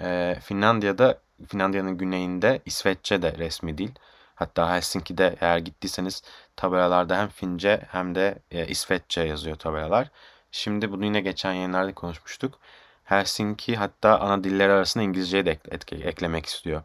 E, 0.00 0.36
Finlandiya'da, 0.42 1.18
Finlandiya'nın 1.48 1.98
güneyinde 1.98 2.60
İsveççe 2.64 3.22
de 3.22 3.32
resmi 3.38 3.78
dil. 3.78 3.90
Hatta 4.34 4.74
Helsinki'de 4.76 5.36
eğer 5.40 5.58
gittiyseniz 5.58 6.22
tabelalarda 6.56 7.18
hem 7.18 7.28
Fince 7.28 7.80
hem 7.90 8.14
de 8.14 8.38
e, 8.50 8.66
İsveççe 8.66 9.20
yazıyor 9.20 9.56
tabelalar. 9.56 10.10
Şimdi 10.52 10.92
bunu 10.92 11.04
yine 11.04 11.20
geçen 11.20 11.52
yayınlarda 11.52 11.94
konuşmuştuk. 11.94 12.58
Helsinki 13.04 13.76
hatta 13.76 14.20
ana 14.20 14.44
diller 14.44 14.68
arasında 14.68 15.04
İngilizceyi 15.04 15.46
de 15.46 15.58
ek- 15.70 15.96
eklemek 15.96 16.46
istiyor. 16.46 16.82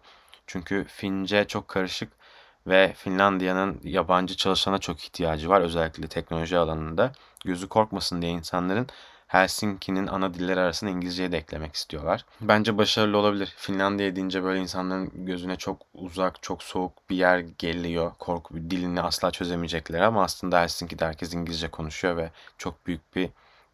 Çünkü 0.48 0.86
Fince 0.88 1.48
çok 1.48 1.68
karışık 1.68 2.21
ve 2.68 2.94
Finlandiya'nın 2.98 3.80
yabancı 3.84 4.36
çalışana 4.36 4.78
çok 4.78 5.04
ihtiyacı 5.04 5.50
var 5.50 5.62
özellikle 5.62 6.08
teknoloji 6.08 6.58
alanında. 6.58 7.12
Gözü 7.46 7.70
korkmasın 7.70 8.22
diye 8.22 8.32
insanların 8.32 8.88
Helsinki'nin 9.28 10.08
ana 10.08 10.34
diller 10.34 10.58
arasında 10.58 10.92
İngilizceyi 10.92 11.32
de 11.32 11.38
eklemek 11.38 11.76
istiyorlar. 11.76 12.26
Bence 12.42 12.78
başarılı 12.78 13.18
olabilir. 13.18 13.54
Finlandiya 13.58 14.16
deyince 14.16 14.44
böyle 14.44 14.60
insanların 14.60 15.26
gözüne 15.26 15.56
çok 15.56 15.82
uzak, 15.94 16.44
çok 16.44 16.64
soğuk 16.64 17.10
bir 17.10 17.16
yer 17.16 17.40
geliyor. 17.40 18.12
Korku 18.20 18.56
dilini 18.56 19.02
asla 19.02 19.32
çözemeyecekler 19.32 20.00
ama 20.02 20.24
aslında 20.24 20.62
Helsinki'de 20.62 21.06
herkes 21.06 21.34
İngilizce 21.34 21.68
konuşuyor 21.68 22.18
ve 22.18 22.32
çok 22.58 22.88
büyük 22.88 23.16
bir 23.16 23.30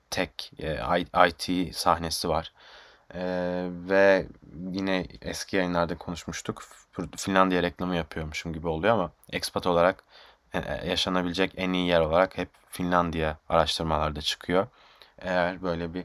tek 0.10 0.52
e, 0.60 0.80
IT 1.28 1.76
sahnesi 1.76 2.30
var. 2.30 2.54
E, 3.14 3.22
ve 3.90 4.28
yine 4.72 5.06
eski 5.22 5.56
yayınlarda 5.56 5.98
konuşmuştuk. 5.98 6.64
Finlandiya 7.18 7.64
reklamı 7.64 7.96
yapıyormuşum 7.96 8.54
gibi 8.54 8.68
oluyor 8.68 8.94
ama 8.94 9.12
expat 9.30 9.68
olarak 9.68 10.04
e, 10.54 10.60
e, 10.60 10.90
yaşanabilecek 10.90 11.52
en 11.58 11.74
iyi 11.74 11.88
yer 11.88 12.02
olarak 12.02 12.38
hep 12.38 12.50
Finlandiya 12.70 13.38
araştırmalarda 13.50 14.22
çıkıyor. 14.22 14.68
Eğer 15.20 15.62
böyle 15.62 15.94
bir 15.94 16.04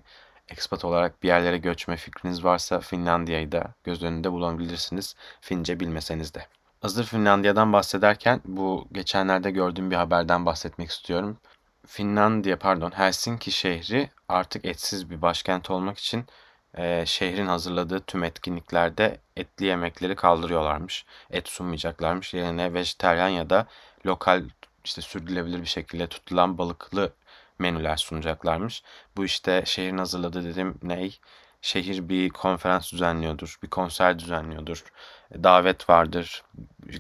expat 0.49 0.85
olarak 0.85 1.23
bir 1.23 1.29
yerlere 1.29 1.59
göçme 1.59 1.97
fikriniz 1.97 2.45
varsa 2.45 2.81
Finlandiya'yı 2.81 3.53
da 3.53 3.75
göz 3.85 4.03
önünde 4.03 4.33
bulabilirsiniz. 4.33 5.17
Fince 5.41 5.81
bilmeseniz 5.81 6.35
de. 6.35 6.47
Hazır 6.81 7.05
Finlandiya'dan 7.05 7.73
bahsederken 7.73 8.41
bu 8.45 8.89
geçenlerde 8.93 9.51
gördüğüm 9.51 9.91
bir 9.91 9.97
haberden 9.97 10.47
bahsetmek 10.47 10.91
istiyorum. 10.91 11.39
Finlandiya 11.87 12.59
pardon 12.59 12.91
Helsinki 12.91 13.51
şehri 13.51 14.11
artık 14.29 14.65
etsiz 14.65 15.11
bir 15.11 15.23
başkent 15.23 15.71
olmak 15.71 15.99
için 15.99 16.25
e, 16.79 17.07
şehrin 17.07 17.47
hazırladığı 17.47 18.01
tüm 18.01 18.25
etkinliklerde 18.25 19.19
etli 19.37 19.67
yemekleri 19.67 20.17
kaldırıyorlarmış. 20.17 21.05
Et 21.31 21.49
sunmayacaklarmış. 21.49 22.35
Yerine 22.35 22.75
vejeteryan 22.75 23.29
ya 23.29 23.51
da 23.51 23.67
lokal 24.07 24.45
işte 24.85 25.01
sürdürülebilir 25.01 25.61
bir 25.61 25.67
şekilde 25.67 26.07
tutulan 26.07 26.59
balıklı 26.59 27.13
menüler 27.59 27.97
sunacaklarmış. 27.97 28.83
Bu 29.17 29.25
işte 29.25 29.63
şehrin 29.67 29.99
hazırladığı 29.99 30.45
dedim 30.45 30.79
ney? 30.83 31.19
Şehir 31.63 32.09
bir 32.09 32.31
konferans 32.31 32.93
düzenliyordur, 32.93 33.59
bir 33.63 33.69
konser 33.69 34.19
düzenliyordur, 34.19 34.85
davet 35.35 35.89
vardır, 35.91 36.43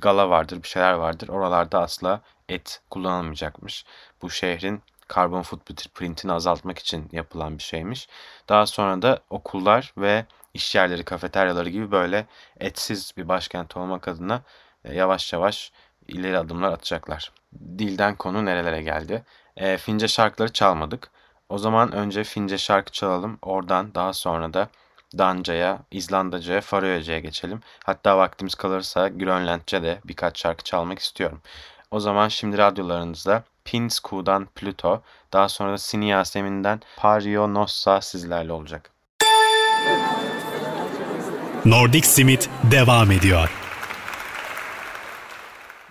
gala 0.00 0.30
vardır, 0.30 0.62
bir 0.62 0.68
şeyler 0.68 0.92
vardır. 0.92 1.28
Oralarda 1.28 1.82
asla 1.82 2.20
et 2.48 2.80
kullanılmayacakmış. 2.90 3.84
Bu 4.22 4.30
şehrin 4.30 4.82
karbon 5.12 5.42
footprintini 5.42 6.32
azaltmak 6.32 6.78
için 6.78 7.08
yapılan 7.12 7.58
bir 7.58 7.62
şeymiş. 7.62 8.08
Daha 8.48 8.66
sonra 8.66 9.02
da 9.02 9.18
okullar 9.30 9.92
ve 9.98 10.26
iş 10.54 10.74
yerleri, 10.74 11.04
kafeteryaları 11.04 11.68
gibi 11.68 11.90
böyle 11.90 12.26
etsiz 12.60 13.12
bir 13.16 13.28
başkent 13.28 13.76
olmak 13.76 14.08
adına 14.08 14.42
e, 14.84 14.94
yavaş 14.94 15.32
yavaş 15.32 15.72
ileri 16.08 16.38
adımlar 16.38 16.72
atacaklar. 16.72 17.32
Dilden 17.78 18.16
konu 18.16 18.44
nerelere 18.44 18.82
geldi? 18.82 19.24
E, 19.56 19.76
Fince 19.78 20.08
şarkıları 20.08 20.52
çalmadık. 20.52 21.10
O 21.48 21.58
zaman 21.58 21.92
önce 21.92 22.24
Fince 22.24 22.58
şarkı 22.58 22.92
çalalım. 22.92 23.38
Oradan 23.42 23.94
daha 23.94 24.12
sonra 24.12 24.54
da 24.54 24.68
Danca'ya, 25.18 25.78
İzlandaca'ya, 25.90 26.60
Faroyaca'ya 26.60 27.18
geçelim. 27.18 27.60
Hatta 27.84 28.18
vaktimiz 28.18 28.54
kalırsa 28.54 29.08
Grönlandce 29.08 29.82
de 29.82 30.00
birkaç 30.04 30.40
şarkı 30.40 30.64
çalmak 30.64 30.98
istiyorum. 30.98 31.40
O 31.90 32.00
zaman 32.00 32.28
şimdi 32.28 32.58
radyolarınızda 32.58 33.44
Pinsku'dan 33.64 34.46
Pluto, 34.54 35.02
daha 35.32 35.48
sonra 35.48 35.72
da 35.72 35.78
Sini 35.78 36.08
Yasemin'den 36.08 36.80
Pario 36.96 37.54
Nossa 37.54 38.00
sizlerle 38.00 38.52
olacak. 38.52 38.90
Nordic 41.64 42.06
Simit 42.06 42.50
devam 42.70 43.10
ediyor. 43.10 43.50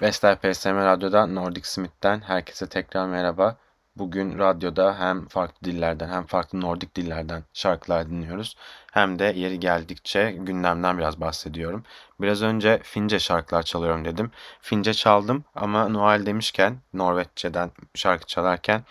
Vestel 0.02 0.36
PSM 0.36 0.76
Radyo'da 0.76 1.26
Nordic 1.26 1.68
Smith'ten 1.68 2.22
herkese 2.22 2.70
tekrar 2.70 3.08
merhaba. 3.08 3.56
Bugün 3.96 4.40
radyoda 4.40 5.00
hem 5.00 5.28
farklı 5.28 5.66
dillerden 5.66 6.10
hem 6.10 6.26
farklı 6.26 6.62
Nordik 6.62 6.96
dillerden 6.96 7.44
şarkılar 7.54 8.10
dinliyoruz. 8.10 8.56
Hem 8.92 9.20
de 9.20 9.24
yeri 9.24 9.60
geldikçe 9.60 10.32
gündemden 10.32 10.98
biraz 10.98 11.22
bahsediyorum. 11.22 11.84
Biraz 12.22 12.42
önce 12.42 12.80
Fince 12.84 13.20
şarkılar 13.20 13.64
çalıyorum 13.64 14.06
dedim. 14.06 14.32
Fince 14.62 14.94
çaldım 14.94 15.44
ama 15.56 15.88
Noel 15.88 16.26
demişken 16.26 16.78
Norveççeden 16.94 17.72
şarkı 17.96 18.26
çalarken 18.26 18.84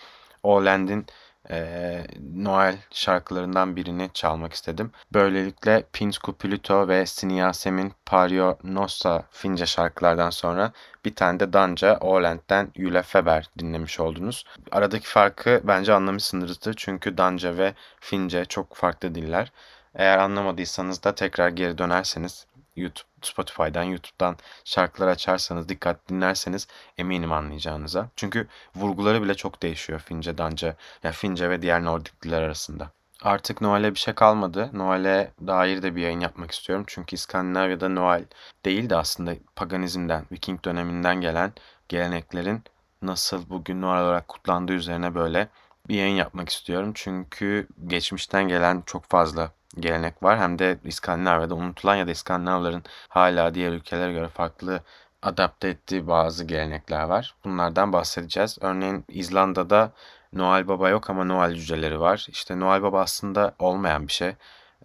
Oland'in 0.42 1.06
e, 1.50 2.00
Noel 2.34 2.76
şarkılarından 2.90 3.76
birini 3.76 4.10
çalmak 4.14 4.52
istedim. 4.52 4.90
Böylelikle 5.12 5.84
Pinsku 5.92 6.32
Pluto 6.32 6.88
ve 6.88 7.06
Siniyasem'in 7.06 7.92
Pario 8.06 8.58
Nossa 8.64 9.24
Fince 9.30 9.66
şarkılardan 9.66 10.30
sonra 10.30 10.72
bir 11.04 11.14
tane 11.14 11.40
de 11.40 11.52
Danca 11.52 11.98
Oland'den 12.00 12.70
Yule 12.76 13.02
Feber 13.02 13.50
dinlemiş 13.58 14.00
oldunuz. 14.00 14.44
Aradaki 14.72 15.08
farkı 15.08 15.60
bence 15.64 15.92
anlamışsınızdır 15.92 16.74
çünkü 16.76 17.18
Danca 17.18 17.58
ve 17.58 17.74
Fince 18.00 18.44
çok 18.44 18.74
farklı 18.74 19.14
diller. 19.14 19.52
Eğer 19.94 20.18
anlamadıysanız 20.18 21.04
da 21.04 21.14
tekrar 21.14 21.48
geri 21.48 21.78
dönerseniz 21.78 22.46
YouTube, 22.80 23.08
Spotify'dan, 23.22 23.82
YouTube'dan 23.82 24.36
şarkılar 24.64 25.08
açarsanız, 25.08 25.68
dikkat 25.68 26.08
dinlerseniz 26.08 26.68
eminim 26.98 27.32
anlayacağınıza. 27.32 28.08
Çünkü 28.16 28.48
vurguları 28.74 29.22
bile 29.22 29.34
çok 29.34 29.62
değişiyor 29.62 30.00
Fince, 30.00 30.38
Danca, 30.38 30.76
ya 31.02 31.12
Fince 31.12 31.50
ve 31.50 31.62
diğer 31.62 31.84
Nordik 31.84 32.22
diller 32.22 32.42
arasında. 32.42 32.90
Artık 33.22 33.60
Noel'e 33.60 33.94
bir 33.94 33.98
şey 33.98 34.14
kalmadı. 34.14 34.70
Noel'e 34.72 35.30
dair 35.46 35.82
de 35.82 35.96
bir 35.96 36.02
yayın 36.02 36.20
yapmak 36.20 36.50
istiyorum. 36.50 36.84
Çünkü 36.88 37.16
İskandinavya'da 37.16 37.88
Noel 37.88 38.24
değil 38.64 38.90
de 38.90 38.96
aslında 38.96 39.34
paganizmden, 39.56 40.26
Viking 40.32 40.64
döneminden 40.64 41.20
gelen 41.20 41.52
geleneklerin 41.88 42.62
nasıl 43.02 43.50
bugün 43.50 43.82
Noel 43.82 44.02
olarak 44.02 44.28
kutlandığı 44.28 44.72
üzerine 44.72 45.14
böyle 45.14 45.48
bir 45.90 45.94
yayın 45.94 46.16
yapmak 46.16 46.48
istiyorum. 46.48 46.92
Çünkü 46.94 47.68
geçmişten 47.86 48.48
gelen 48.48 48.82
çok 48.86 49.04
fazla 49.04 49.52
gelenek 49.80 50.22
var. 50.22 50.38
Hem 50.38 50.58
de 50.58 50.78
İskandinavya'da 50.84 51.54
unutulan 51.54 51.96
ya 51.96 52.06
da 52.06 52.10
İskandinavların 52.10 52.82
hala 53.08 53.54
diğer 53.54 53.72
ülkelere 53.72 54.12
göre 54.12 54.28
farklı 54.28 54.82
adapte 55.22 55.68
ettiği 55.68 56.06
bazı 56.06 56.44
gelenekler 56.44 57.02
var. 57.02 57.34
Bunlardan 57.44 57.92
bahsedeceğiz. 57.92 58.58
Örneğin 58.60 59.04
İzlanda'da 59.08 59.92
Noel 60.32 60.68
Baba 60.68 60.88
yok 60.88 61.10
ama 61.10 61.24
Noel 61.24 61.54
cüceleri 61.54 62.00
var. 62.00 62.26
İşte 62.30 62.60
Noel 62.60 62.82
Baba 62.82 63.00
aslında 63.00 63.54
olmayan 63.58 64.06
bir 64.08 64.12
şey. 64.12 64.34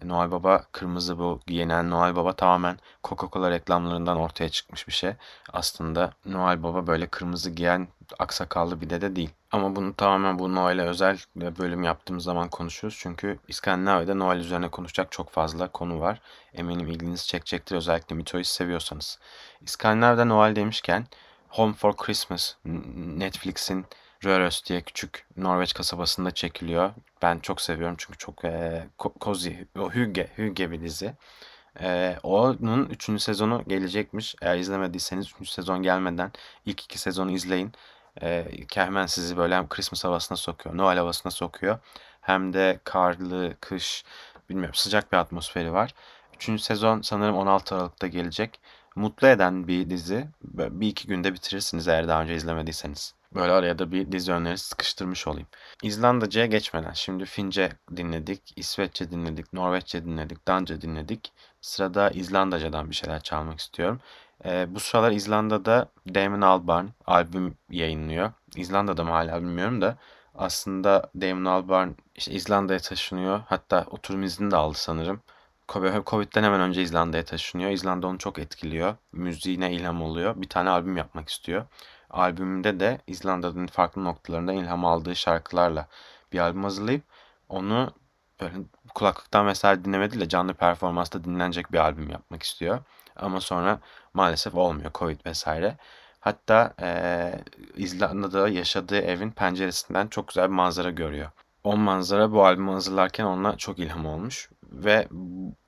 Noel 0.02 0.30
Baba 0.30 0.64
kırmızı 0.72 1.18
bu 1.18 1.40
giyinen 1.46 1.90
Noel 1.90 2.16
Baba 2.16 2.32
tamamen 2.32 2.78
Coca-Cola 3.04 3.50
reklamlarından 3.50 4.16
ortaya 4.16 4.48
çıkmış 4.48 4.88
bir 4.88 4.92
şey. 4.92 5.12
Aslında 5.52 6.12
Noel 6.26 6.62
Baba 6.62 6.86
böyle 6.86 7.06
kırmızı 7.06 7.50
giyen 7.50 7.88
aksakallı 8.18 8.80
bir 8.80 8.90
dede 8.90 9.16
değil. 9.16 9.30
Ama 9.52 9.76
bunu 9.76 9.94
tamamen 9.94 10.38
bu 10.38 10.54
Noel'e 10.54 10.82
özel 10.82 11.18
bölüm 11.36 11.82
yaptığımız 11.82 12.24
zaman 12.24 12.48
konuşuyoruz. 12.48 12.98
Çünkü 13.00 13.38
İskandinavya'da 13.48 14.14
Noel 14.14 14.38
üzerine 14.38 14.68
konuşacak 14.68 15.12
çok 15.12 15.30
fazla 15.30 15.68
konu 15.68 16.00
var. 16.00 16.20
Eminim 16.54 16.88
ilginizi 16.88 17.26
çekecektir 17.26 17.76
özellikle 17.76 18.16
mitoloji 18.16 18.50
seviyorsanız. 18.50 19.18
İskandinavya'da 19.60 20.24
Noel 20.24 20.56
demişken 20.56 21.06
Home 21.48 21.74
for 21.74 21.96
Christmas 21.96 22.54
Netflix'in 23.16 23.86
Röros 24.24 24.64
diye 24.64 24.80
küçük 24.80 25.26
Norveç 25.36 25.74
kasabasında 25.74 26.30
çekiliyor. 26.30 26.90
Ben 27.22 27.38
çok 27.38 27.60
seviyorum 27.60 27.96
çünkü 27.98 28.18
çok 28.18 28.44
e, 28.44 28.86
cozy, 29.20 29.50
o 29.78 29.90
Hüge, 29.90 30.30
Hüge 30.38 30.70
bir 30.70 30.80
dizi. 30.80 31.14
E, 31.80 32.16
onun 32.22 32.86
3. 32.86 33.22
sezonu 33.22 33.64
gelecekmiş. 33.68 34.34
Eğer 34.42 34.56
izlemediyseniz 34.56 35.32
3. 35.40 35.48
sezon 35.48 35.82
gelmeden 35.82 36.32
ilk 36.66 36.84
iki 36.84 36.98
sezonu 36.98 37.30
izleyin. 37.30 37.72
E, 38.22 38.46
hemen 38.74 39.06
sizi 39.06 39.36
böyle 39.36 39.54
hem 39.56 39.68
Christmas 39.68 40.04
havasına 40.04 40.36
sokuyor, 40.36 40.76
Noel 40.76 40.98
havasına 40.98 41.30
sokuyor. 41.32 41.78
Hem 42.20 42.52
de 42.52 42.80
karlı, 42.84 43.54
kış, 43.60 44.04
bilmiyorum 44.50 44.74
sıcak 44.74 45.12
bir 45.12 45.16
atmosferi 45.16 45.72
var. 45.72 45.94
3. 46.34 46.62
sezon 46.62 47.00
sanırım 47.00 47.36
16 47.36 47.74
Aralık'ta 47.74 48.06
gelecek. 48.06 48.60
Mutlu 48.96 49.28
eden 49.28 49.68
bir 49.68 49.90
dizi. 49.90 50.28
Bir 50.44 50.88
iki 50.88 51.08
günde 51.08 51.34
bitirirsiniz 51.34 51.88
eğer 51.88 52.08
daha 52.08 52.22
önce 52.22 52.34
izlemediyseniz. 52.34 53.14
Böyle 53.34 53.52
araya 53.52 53.78
da 53.78 53.92
bir 53.92 54.12
dizi 54.12 54.32
önerisi 54.32 54.68
sıkıştırmış 54.68 55.26
olayım. 55.26 55.48
İzlandaca'ya 55.82 56.46
geçmeden 56.46 56.92
şimdi 56.92 57.24
Fince 57.24 57.72
dinledik, 57.96 58.52
İsveççe 58.56 59.10
dinledik, 59.10 59.52
Norveççe 59.52 60.04
dinledik, 60.04 60.48
Danca 60.48 60.80
dinledik. 60.80 61.32
Sırada 61.60 62.10
İzlandaca'dan 62.10 62.90
bir 62.90 62.94
şeyler 62.94 63.20
çalmak 63.20 63.60
istiyorum. 63.60 64.00
Ee, 64.44 64.66
bu 64.74 64.80
sıralar 64.80 65.12
İzlanda'da 65.12 65.88
Damon 66.14 66.40
Albarn 66.40 66.86
albüm 67.06 67.56
yayınlıyor. 67.70 68.32
İzlanda'da 68.56 69.04
mı 69.04 69.10
hala 69.10 69.42
bilmiyorum 69.42 69.80
da 69.80 69.96
aslında 70.34 71.10
Damon 71.20 71.44
Albarn 71.44 71.90
işte 72.14 72.32
İzlanda'ya 72.32 72.78
taşınıyor. 72.78 73.40
Hatta 73.46 73.86
oturum 73.90 74.22
izni 74.22 74.50
de 74.50 74.56
aldı 74.56 74.78
sanırım. 74.78 75.20
Covid'den 76.06 76.42
hemen 76.42 76.60
önce 76.60 76.82
İzlanda'ya 76.82 77.24
taşınıyor. 77.24 77.70
İzlanda 77.70 78.06
onu 78.06 78.18
çok 78.18 78.38
etkiliyor. 78.38 78.96
Müziğine 79.12 79.72
ilham 79.72 80.02
oluyor. 80.02 80.42
Bir 80.42 80.48
tane 80.48 80.70
albüm 80.70 80.96
yapmak 80.96 81.28
istiyor. 81.28 81.66
Albümünde 82.10 82.80
de 82.80 83.00
İzlanda'nın 83.06 83.66
farklı 83.66 84.04
noktalarında 84.04 84.52
ilham 84.52 84.84
aldığı 84.84 85.16
şarkılarla 85.16 85.88
bir 86.32 86.38
albüm 86.38 86.64
hazırlayıp 86.64 87.02
Onu 87.48 87.92
böyle 88.40 88.54
kulaklıktan 88.94 89.46
vesaire 89.46 89.84
dinlemedi 89.84 90.20
de 90.20 90.28
canlı 90.28 90.54
performansta 90.54 91.24
dinlenecek 91.24 91.72
bir 91.72 91.78
albüm 91.78 92.10
yapmak 92.10 92.42
istiyor. 92.42 92.80
Ama 93.16 93.40
sonra 93.40 93.80
maalesef 94.16 94.54
olmuyor 94.54 94.90
Covid 94.94 95.26
vesaire. 95.26 95.76
Hatta 96.20 96.74
e, 96.82 96.88
İzlanda'da 97.76 98.48
yaşadığı 98.48 98.98
evin 98.98 99.30
penceresinden 99.30 100.06
çok 100.06 100.28
güzel 100.28 100.44
bir 100.44 100.54
manzara 100.54 100.90
görüyor. 100.90 101.30
O 101.64 101.76
manzara 101.76 102.32
bu 102.32 102.44
albümü 102.44 102.70
hazırlarken 102.70 103.24
ona 103.24 103.56
çok 103.56 103.78
ilham 103.78 104.06
olmuş 104.06 104.50
ve 104.72 105.08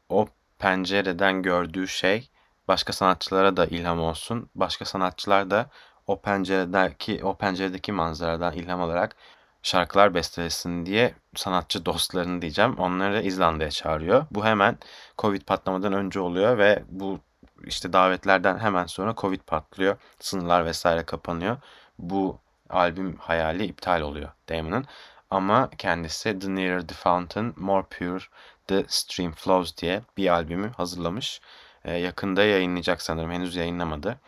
o 0.08 0.26
pencereden 0.58 1.42
gördüğü 1.42 1.88
şey 1.88 2.30
başka 2.68 2.92
sanatçılara 2.92 3.56
da 3.56 3.66
ilham 3.66 4.00
olsun. 4.00 4.50
Başka 4.54 4.84
sanatçılar 4.84 5.50
da 5.50 5.70
o 6.06 6.20
penceredeki 6.20 7.24
o 7.24 7.36
penceredeki 7.36 7.92
manzaradan 7.92 8.54
ilham 8.54 8.82
alarak 8.82 9.16
şarkılar 9.62 10.14
bestelesin 10.14 10.86
diye 10.86 11.14
sanatçı 11.36 11.86
dostlarını 11.86 12.42
diyeceğim. 12.42 12.74
Onları 12.78 13.22
İzlanda'ya 13.22 13.70
çağırıyor. 13.70 14.26
Bu 14.30 14.44
hemen 14.44 14.78
Covid 15.18 15.42
patlamadan 15.42 15.92
önce 15.92 16.20
oluyor 16.20 16.58
ve 16.58 16.82
bu 16.88 17.20
işte 17.64 17.92
davetlerden 17.92 18.58
hemen 18.58 18.86
sonra 18.86 19.14
Covid 19.16 19.40
patlıyor. 19.40 19.96
Sınırlar 20.20 20.64
vesaire 20.64 21.04
kapanıyor. 21.04 21.56
Bu 21.98 22.38
albüm 22.70 23.16
hayali 23.16 23.64
iptal 23.64 24.00
oluyor 24.00 24.28
Damon'ın. 24.48 24.86
Ama 25.30 25.70
kendisi 25.78 26.38
The 26.38 26.54
Nearer 26.54 26.86
the 26.86 26.94
Fountain, 26.94 27.54
More 27.56 27.86
Pure 27.98 28.24
The 28.66 28.84
Stream 28.88 29.32
Flows 29.32 29.76
diye 29.76 30.02
bir 30.16 30.28
albümü 30.28 30.72
hazırlamış. 30.72 31.40
Ee, 31.84 31.94
yakında 31.94 32.44
yayınlayacak 32.44 33.02
sanırım. 33.02 33.30
Henüz 33.30 33.56
yayınlamadı. 33.56 34.20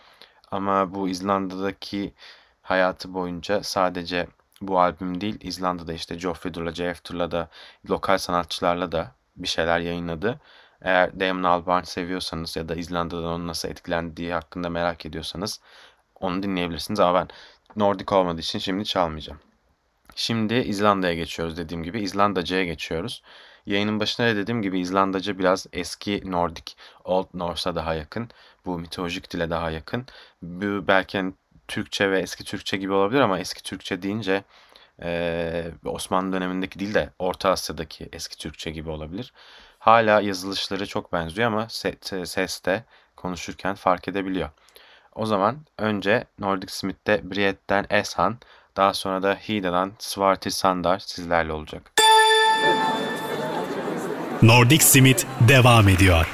Ama 0.51 0.95
bu 0.95 1.09
İzlanda'daki 1.09 2.15
hayatı 2.63 3.15
boyunca 3.15 3.63
sadece 3.63 4.27
bu 4.63 4.81
albüm 4.81 5.21
değil, 5.21 5.39
İzlanda'da 5.41 5.93
işte 5.93 6.19
Joe 6.19 6.35
Fiddler'la, 6.35 6.75
JF 6.75 7.05
Tur'la 7.05 7.31
da 7.31 7.49
lokal 7.91 8.19
sanatçılarla 8.19 8.93
da 8.93 9.13
bir 9.37 9.49
şeyler 9.49 9.81
yayınladı. 9.81 10.41
Eğer 10.83 11.21
Damon 11.21 11.43
Albarn 11.43 11.83
seviyorsanız 11.83 12.57
ya 12.57 12.69
da 12.69 12.75
İzlanda'dan 12.75 13.25
onun 13.25 13.47
nasıl 13.47 13.69
etkilendiği 13.69 14.33
hakkında 14.33 14.71
merak 14.71 15.07
ediyorsanız 15.07 15.61
onu 16.21 16.43
dinleyebilirsiniz. 16.43 17.01
Ama 17.01 17.21
ben 17.21 17.29
Nordik 17.77 18.13
olmadığı 18.13 18.41
için 18.41 18.59
şimdi 18.59 18.85
çalmayacağım. 18.85 19.41
Şimdi 20.15 20.55
İzlanda'ya 20.55 21.15
geçiyoruz 21.15 21.57
dediğim 21.57 21.83
gibi. 21.83 22.01
İzlandaca'ya 22.01 22.65
geçiyoruz. 22.65 23.23
Yayının 23.67 24.01
başında 24.01 24.27
da 24.27 24.37
dediğim 24.37 24.63
gibi 24.63 24.81
İzlandaca 24.81 25.39
biraz 25.39 25.67
eski 25.73 26.23
Nordik, 26.25 26.77
Old 27.05 27.27
Norse'a 27.35 27.75
daha 27.75 27.95
yakın. 27.95 28.29
Bu 28.67 28.79
mitolojik 28.79 29.31
dile 29.31 29.51
daha 29.51 29.71
yakın. 29.71 30.07
Bu 30.43 30.89
belki 30.89 31.19
hani 31.19 31.33
Türkçe 31.69 32.11
ve 32.11 32.21
eski 32.21 32.45
Türkçe 32.45 32.77
gibi 32.77 32.93
olabilir 32.93 33.21
ama 33.21 33.39
eski 33.39 33.63
Türkçe 33.63 34.03
deyince 34.03 34.45
e, 35.03 35.71
Osmanlı 35.85 36.33
dönemindeki 36.33 36.79
değil 36.79 36.95
de 36.95 37.11
Orta 37.19 37.51
Asya'daki 37.51 38.09
eski 38.13 38.39
Türkçe 38.39 38.71
gibi 38.71 38.91
olabilir. 38.91 39.33
Hala 39.81 40.21
yazılışları 40.21 40.87
çok 40.87 41.13
benziyor 41.13 41.47
ama 41.47 41.69
ses 42.25 42.65
de 42.65 42.85
konuşurken 43.17 43.75
fark 43.75 44.09
edebiliyor. 44.09 44.49
O 45.15 45.27
zaman 45.27 45.57
önce 45.79 46.25
Nordic 46.39 46.73
Smith'te 46.73 47.31
Briette'den 47.31 47.87
Eshan, 47.91 48.39
daha 48.77 48.95
sonra 48.95 49.23
da 49.23 49.35
Hida'dan 49.35 49.93
Svarti 49.99 50.51
Sandar 50.51 50.99
sizlerle 50.99 51.53
olacak. 51.53 51.93
Nordic 54.43 54.85
Smith 54.85 55.25
devam 55.49 55.89
ediyor. 55.89 56.27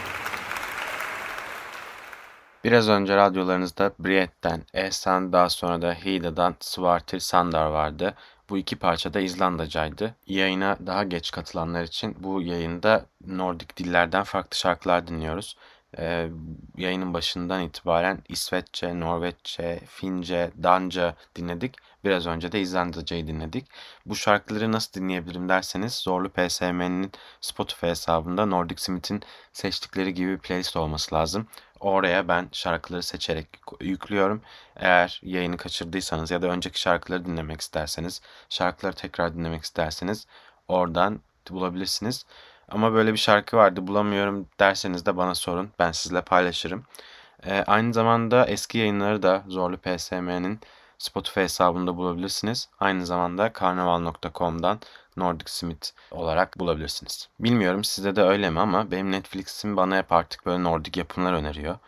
Biraz 2.64 2.88
önce 2.88 3.16
radyolarınızda 3.16 3.92
Briette'den 3.98 4.62
Ehsan 4.74 5.32
daha 5.32 5.48
sonra 5.48 5.82
da 5.82 5.92
Hida'dan 5.94 6.54
Svartir 6.60 7.20
Sandar 7.20 7.66
vardı. 7.66 8.14
Bu 8.50 8.58
iki 8.58 8.76
parça 8.76 9.14
da 9.14 9.20
İzlandacaydı. 9.20 10.14
Yayına 10.26 10.76
daha 10.86 11.04
geç 11.04 11.30
katılanlar 11.30 11.82
için 11.82 12.16
bu 12.18 12.42
yayında 12.42 13.06
Nordik 13.26 13.76
dillerden 13.76 14.22
farklı 14.24 14.56
şarkılar 14.56 15.06
dinliyoruz. 15.06 15.56
Ee, 15.98 16.28
yayının 16.76 17.14
başından 17.14 17.62
itibaren 17.62 18.18
İsveççe, 18.28 19.00
Norveççe, 19.00 19.80
Fince, 19.86 20.50
Danca 20.62 21.16
dinledik. 21.36 21.74
Biraz 22.04 22.26
önce 22.26 22.52
de 22.52 22.60
İzlandacayı 22.60 23.26
dinledik. 23.26 23.66
Bu 24.06 24.16
şarkıları 24.16 24.72
nasıl 24.72 25.00
dinleyebilirim 25.00 25.48
derseniz 25.48 25.94
Zorlu 25.94 26.28
PSM'nin 26.28 27.12
Spotify 27.40 27.86
hesabında 27.86 28.46
Nordic 28.46 28.82
Smith'in 28.82 29.22
seçtikleri 29.52 30.14
gibi 30.14 30.28
bir 30.28 30.38
playlist 30.38 30.76
olması 30.76 31.14
lazım. 31.14 31.46
Oraya 31.80 32.28
ben 32.28 32.48
şarkıları 32.52 33.02
seçerek 33.02 33.48
yüklüyorum. 33.80 34.42
Eğer 34.76 35.20
yayını 35.22 35.56
kaçırdıysanız 35.56 36.30
ya 36.30 36.42
da 36.42 36.46
önceki 36.46 36.80
şarkıları 36.80 37.24
dinlemek 37.24 37.60
isterseniz, 37.60 38.20
şarkıları 38.48 38.94
tekrar 38.94 39.34
dinlemek 39.34 39.62
isterseniz 39.62 40.26
oradan 40.68 41.20
bulabilirsiniz. 41.50 42.26
Ama 42.68 42.92
böyle 42.92 43.12
bir 43.12 43.18
şarkı 43.18 43.56
vardı 43.56 43.86
bulamıyorum 43.86 44.48
derseniz 44.60 45.06
de 45.06 45.16
bana 45.16 45.34
sorun. 45.34 45.70
Ben 45.78 45.92
sizle 45.92 46.22
paylaşırım. 46.22 46.84
Ee, 47.46 47.64
aynı 47.66 47.94
zamanda 47.94 48.46
eski 48.46 48.78
yayınları 48.78 49.22
da 49.22 49.44
Zorlu 49.48 49.76
PSM'nin 49.76 50.60
Spotify 50.98 51.40
hesabında 51.40 51.96
bulabilirsiniz. 51.96 52.68
Aynı 52.80 53.06
zamanda 53.06 53.52
karnaval.com'dan 53.52 54.80
Nordic 55.16 55.50
Smith 55.50 55.88
olarak 56.10 56.58
bulabilirsiniz. 56.58 57.28
Bilmiyorum 57.40 57.84
size 57.84 58.16
de 58.16 58.22
öyle 58.22 58.50
mi 58.50 58.60
ama 58.60 58.90
benim 58.90 59.12
Netflix'im 59.12 59.76
bana 59.76 59.96
hep 59.98 60.12
artık 60.12 60.46
böyle 60.46 60.64
Nordik 60.64 60.96
yapımlar 60.96 61.32
öneriyor. 61.32 61.78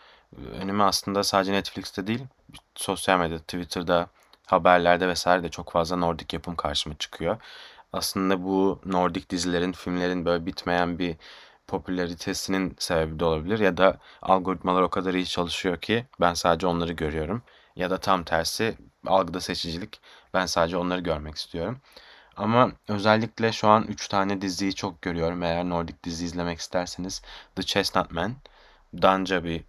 Önüme 0.60 0.84
aslında 0.84 1.24
sadece 1.24 1.52
Netflix'te 1.52 2.06
değil, 2.06 2.24
sosyal 2.74 3.18
medyada, 3.18 3.42
Twitter'da, 3.42 4.06
haberlerde 4.46 5.08
vesaire 5.08 5.42
de 5.42 5.48
çok 5.48 5.72
fazla 5.72 5.96
Nordik 5.96 6.32
yapım 6.32 6.56
karşıma 6.56 6.94
çıkıyor. 6.98 7.36
Aslında 7.92 8.44
bu 8.44 8.80
Nordik 8.84 9.30
dizilerin, 9.30 9.72
filmlerin 9.72 10.24
böyle 10.24 10.46
bitmeyen 10.46 10.98
bir 10.98 11.16
popülaritesinin 11.66 12.76
sebebi 12.78 13.20
de 13.20 13.24
olabilir 13.24 13.58
ya 13.58 13.76
da 13.76 13.98
algoritmalar 14.22 14.82
o 14.82 14.90
kadar 14.90 15.14
iyi 15.14 15.26
çalışıyor 15.26 15.76
ki 15.80 16.06
ben 16.20 16.34
sadece 16.34 16.66
onları 16.66 16.92
görüyorum. 16.92 17.42
Ya 17.76 17.90
da 17.90 17.98
tam 17.98 18.24
tersi 18.24 18.76
algıda 19.06 19.40
seçicilik 19.40 20.00
ben 20.34 20.46
sadece 20.46 20.76
onları 20.76 21.00
görmek 21.00 21.34
istiyorum. 21.34 21.80
Ama 22.38 22.72
özellikle 22.88 23.52
şu 23.52 23.68
an 23.68 23.84
3 23.88 24.08
tane 24.08 24.42
diziyi 24.42 24.74
çok 24.74 25.02
görüyorum. 25.02 25.42
Eğer 25.42 25.64
Nordik 25.64 26.04
dizi 26.04 26.24
izlemek 26.24 26.58
isterseniz 26.58 27.22
The 27.56 27.62
Chestnut 27.62 28.10
Man, 28.10 28.32
Danca 29.02 29.44
bir 29.44 29.64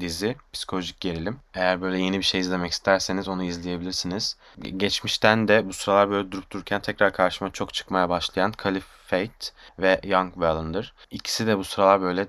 dizi, 0.00 0.36
psikolojik 0.52 1.00
gerilim. 1.00 1.40
Eğer 1.54 1.82
böyle 1.82 1.98
yeni 1.98 2.18
bir 2.18 2.22
şey 2.24 2.40
izlemek 2.40 2.72
isterseniz 2.72 3.28
onu 3.28 3.44
izleyebilirsiniz. 3.44 4.36
Geçmişten 4.58 5.48
de 5.48 5.68
bu 5.68 5.72
sıralar 5.72 6.10
böyle 6.10 6.32
durup 6.32 6.50
dururken 6.50 6.80
tekrar 6.80 7.12
karşıma 7.12 7.52
çok 7.52 7.74
çıkmaya 7.74 8.08
başlayan 8.08 8.54
Caliphate 8.64 9.52
ve 9.78 10.00
Young 10.04 10.32
Wallander. 10.34 10.94
İkisi 11.10 11.46
de 11.46 11.58
bu 11.58 11.64
sıralar 11.64 12.00
böyle 12.00 12.26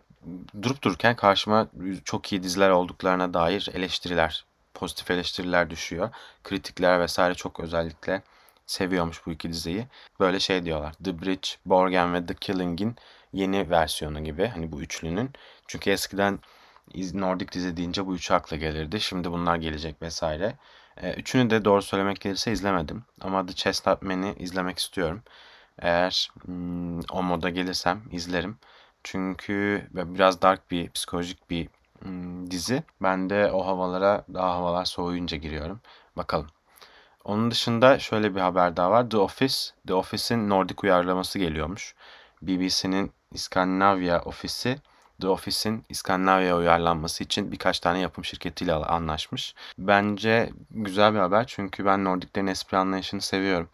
durup 0.61 0.81
dururken 0.81 1.15
karşıma 1.15 1.67
çok 2.05 2.31
iyi 2.33 2.43
diziler 2.43 2.69
olduklarına 2.69 3.33
dair 3.33 3.69
eleştiriler, 3.73 4.45
pozitif 4.73 5.11
eleştiriler 5.11 5.69
düşüyor. 5.69 6.09
Kritikler 6.43 6.99
vesaire 6.99 7.35
çok 7.35 7.59
özellikle 7.59 8.21
seviyormuş 8.65 9.25
bu 9.25 9.31
iki 9.31 9.49
diziyi. 9.49 9.87
Böyle 10.19 10.39
şey 10.39 10.65
diyorlar. 10.65 10.93
The 11.03 11.21
Bridge, 11.21 11.49
Borgen 11.65 12.13
ve 12.13 12.25
The 12.25 12.33
Killing'in 12.33 12.95
yeni 13.33 13.69
versiyonu 13.69 14.23
gibi. 14.23 14.47
Hani 14.47 14.71
bu 14.71 14.81
üçlünün. 14.81 15.31
Çünkü 15.67 15.91
eskiden 15.91 16.39
Nordic 17.13 17.51
dizi 17.51 17.77
deyince 17.77 18.05
bu 18.05 18.15
üç 18.15 18.31
akla 18.31 18.57
gelirdi. 18.57 19.01
Şimdi 19.01 19.31
bunlar 19.31 19.55
gelecek 19.55 20.01
vesaire. 20.01 20.55
E, 20.97 21.13
üçünü 21.13 21.49
de 21.49 21.65
doğru 21.65 21.81
söylemek 21.81 22.21
gelirse 22.21 22.51
izlemedim. 22.51 23.03
Ama 23.21 23.45
The 23.45 23.53
Chestnut 23.53 24.01
Man'i 24.01 24.35
izlemek 24.39 24.79
istiyorum. 24.79 25.23
Eğer 25.79 26.31
hmm, 26.45 26.99
o 26.99 27.23
moda 27.23 27.49
gelirsem 27.49 28.01
izlerim. 28.11 28.57
Çünkü 29.03 29.87
biraz 29.93 30.41
dark 30.41 30.71
bir, 30.71 30.89
psikolojik 30.89 31.49
bir 31.49 31.69
hmm, 32.01 32.51
dizi. 32.51 32.83
Ben 33.01 33.29
de 33.29 33.51
o 33.51 33.65
havalara 33.67 34.25
daha 34.33 34.55
havalar 34.55 34.85
soğuyunca 34.85 35.37
giriyorum. 35.37 35.81
Bakalım. 36.17 36.47
Onun 37.23 37.51
dışında 37.51 37.99
şöyle 37.99 38.35
bir 38.35 38.41
haber 38.41 38.77
daha 38.77 38.91
var. 38.91 39.09
The 39.09 39.17
Office, 39.17 39.55
The 39.87 39.93
Office'in 39.93 40.49
Nordik 40.49 40.83
uyarlaması 40.83 41.39
geliyormuş. 41.39 41.95
BBC'nin 42.41 43.11
İskandinavya 43.31 44.21
ofisi 44.21 44.79
The 45.21 45.27
Office'in 45.27 45.85
İskandinavya 45.89 46.57
uyarlanması 46.57 47.23
için 47.23 47.51
birkaç 47.51 47.79
tane 47.79 47.99
yapım 47.99 48.25
şirketiyle 48.25 48.73
anlaşmış. 48.73 49.55
Bence 49.77 50.49
güzel 50.71 51.13
bir 51.13 51.19
haber 51.19 51.47
çünkü 51.47 51.85
ben 51.85 52.05
Nordiklerin 52.05 52.47
espri 52.47 52.77
anlayışını 52.77 53.21
seviyorum. 53.21 53.69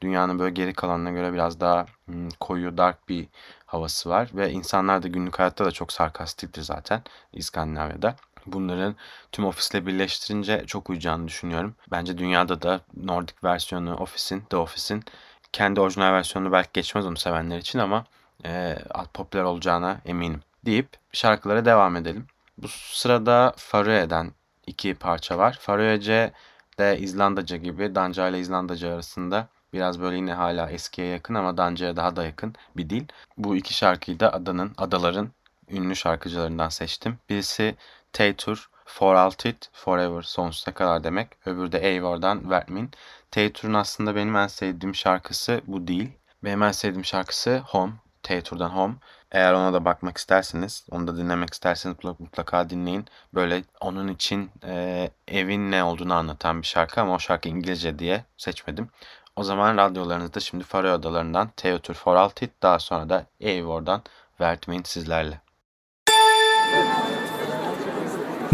Dünyanın 0.00 0.38
böyle 0.38 0.54
geri 0.54 0.72
kalanına 0.72 1.10
göre 1.10 1.32
biraz 1.32 1.60
daha 1.60 1.86
hmm, 2.06 2.28
koyu, 2.40 2.78
dark 2.78 3.08
bir 3.08 3.26
havası 3.66 4.10
var 4.10 4.30
ve 4.34 4.50
insanlar 4.50 5.02
da 5.02 5.08
günlük 5.08 5.38
hayatta 5.38 5.64
da 5.64 5.70
çok 5.70 5.92
sarkastiktir 5.92 6.62
zaten 6.62 7.02
İskandinavya'da. 7.32 8.16
Bunların 8.46 8.96
tüm 9.32 9.44
ofisle 9.44 9.86
birleştirince 9.86 10.64
çok 10.66 10.90
uyacağını 10.90 11.28
düşünüyorum. 11.28 11.74
Bence 11.90 12.18
dünyada 12.18 12.62
da 12.62 12.80
Nordik 12.96 13.44
versiyonu 13.44 13.96
Office'in, 13.96 14.40
The 14.40 14.56
Office'in 14.56 15.04
kendi 15.52 15.80
orijinal 15.80 16.12
versiyonu 16.12 16.52
belki 16.52 16.70
geçmez 16.72 17.06
onu 17.06 17.16
sevenler 17.16 17.58
için 17.58 17.78
ama 17.78 18.04
e, 18.44 18.78
popüler 19.14 19.42
olacağına 19.42 20.00
eminim 20.06 20.40
deyip 20.64 20.88
şarkılara 21.12 21.64
devam 21.64 21.96
edelim. 21.96 22.26
Bu 22.58 22.68
sırada 22.68 23.54
Faroe'den 23.56 24.32
iki 24.66 24.94
parça 24.94 25.38
var. 25.38 25.58
Faroece 25.60 26.32
de 26.78 26.98
İzlandaca 26.98 27.56
gibi 27.56 27.94
Danca 27.94 28.28
ile 28.28 28.40
İzlandaca 28.40 28.94
arasında 28.94 29.48
Biraz 29.74 30.00
böyle 30.00 30.16
yine 30.16 30.32
hala 30.32 30.70
eskiye 30.70 31.08
yakın 31.08 31.34
ama 31.34 31.56
Danca'ya 31.56 31.96
daha 31.96 32.16
da 32.16 32.24
yakın 32.24 32.54
bir 32.76 32.90
dil. 32.90 33.04
Bu 33.38 33.56
iki 33.56 33.74
şarkıyı 33.74 34.20
da 34.20 34.32
adanın, 34.32 34.72
adaların 34.78 35.30
ünlü 35.70 35.96
şarkıcılarından 35.96 36.68
seçtim. 36.68 37.18
Birisi 37.30 37.76
Taytur, 38.14 38.68
For 38.84 39.14
Altitude, 39.14 39.66
Forever, 39.72 40.22
sonsuza 40.22 40.72
kadar 40.72 41.04
demek. 41.04 41.28
Öbürü 41.46 41.72
de 41.72 41.78
Eivor'dan 41.78 42.50
Vermin. 42.50 42.90
Taytur'un 43.30 43.74
aslında 43.74 44.16
benim 44.16 44.36
en 44.36 44.46
sevdiğim 44.46 44.94
şarkısı 44.94 45.60
bu 45.66 45.86
değil. 45.86 46.12
Benim 46.44 46.62
en 46.62 46.72
sevdiğim 46.72 47.04
şarkısı 47.04 47.58
Home. 47.58 47.92
Taytur'dan 48.22 48.68
Home. 48.70 48.94
Eğer 49.32 49.52
ona 49.52 49.72
da 49.72 49.84
bakmak 49.84 50.18
isterseniz, 50.18 50.86
onu 50.90 51.06
da 51.06 51.16
dinlemek 51.16 51.52
isterseniz 51.52 51.96
mutlaka 52.18 52.70
dinleyin. 52.70 53.06
Böyle 53.34 53.64
onun 53.80 54.08
için 54.08 54.50
e, 54.64 55.10
evin 55.28 55.70
ne 55.70 55.84
olduğunu 55.84 56.14
anlatan 56.14 56.62
bir 56.62 56.66
şarkı 56.66 57.00
ama 57.00 57.14
o 57.14 57.18
şarkı 57.18 57.48
İngilizce 57.48 57.98
diye 57.98 58.24
seçmedim. 58.36 58.88
O 59.36 59.44
zaman 59.44 59.76
radyolarınızda 59.76 60.40
şimdi 60.40 60.64
Faroe 60.64 60.90
Adaları'ndan 60.90 61.50
Theater 61.56 61.94
for 61.94 62.16
Altitude 62.16 62.52
daha 62.62 62.78
sonra 62.78 63.08
da 63.08 63.26
Eivor'dan 63.40 64.02
Vertmin 64.40 64.82
sizlerle. 64.82 65.40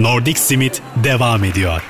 Nordic 0.00 0.38
Simit 0.38 0.82
devam 1.04 1.44
ediyor. 1.44 1.82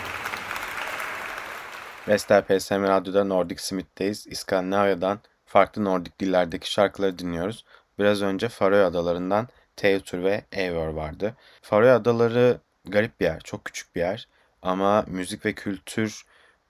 Vestel 2.08 2.42
PSM 2.42 2.82
Radyo'da 2.82 3.24
Nordic 3.24 3.62
Smith'teyiz. 3.62 4.26
İskandinavya'dan 4.26 5.20
farklı 5.44 5.84
Nordik 5.84 6.20
dillerdeki 6.20 6.72
şarkıları 6.72 7.18
dinliyoruz. 7.18 7.64
Biraz 7.98 8.22
önce 8.22 8.48
Faroe 8.48 8.84
Adaları'ndan 8.84 9.48
Teutur 9.76 10.24
ve 10.24 10.44
Eivor 10.52 10.88
vardı. 10.88 11.36
Faroe 11.62 11.90
Adaları 11.90 12.60
garip 12.88 13.20
bir 13.20 13.24
yer, 13.24 13.40
çok 13.40 13.64
küçük 13.64 13.96
bir 13.96 14.00
yer. 14.00 14.28
Ama 14.62 15.04
müzik 15.06 15.46
ve 15.46 15.52
kültür 15.52 16.24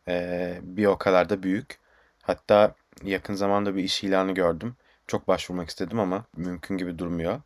e, 0.08 0.58
bir 0.62 0.86
o 0.86 0.98
kadar 0.98 1.28
da 1.28 1.42
büyük. 1.42 1.78
Hatta 2.22 2.74
yakın 3.02 3.34
zamanda 3.34 3.76
bir 3.76 3.84
iş 3.84 4.04
ilanı 4.04 4.32
gördüm. 4.32 4.76
Çok 5.06 5.28
başvurmak 5.28 5.68
istedim 5.68 6.00
ama 6.00 6.24
mümkün 6.36 6.76
gibi 6.76 6.98
durmuyor. 6.98 7.40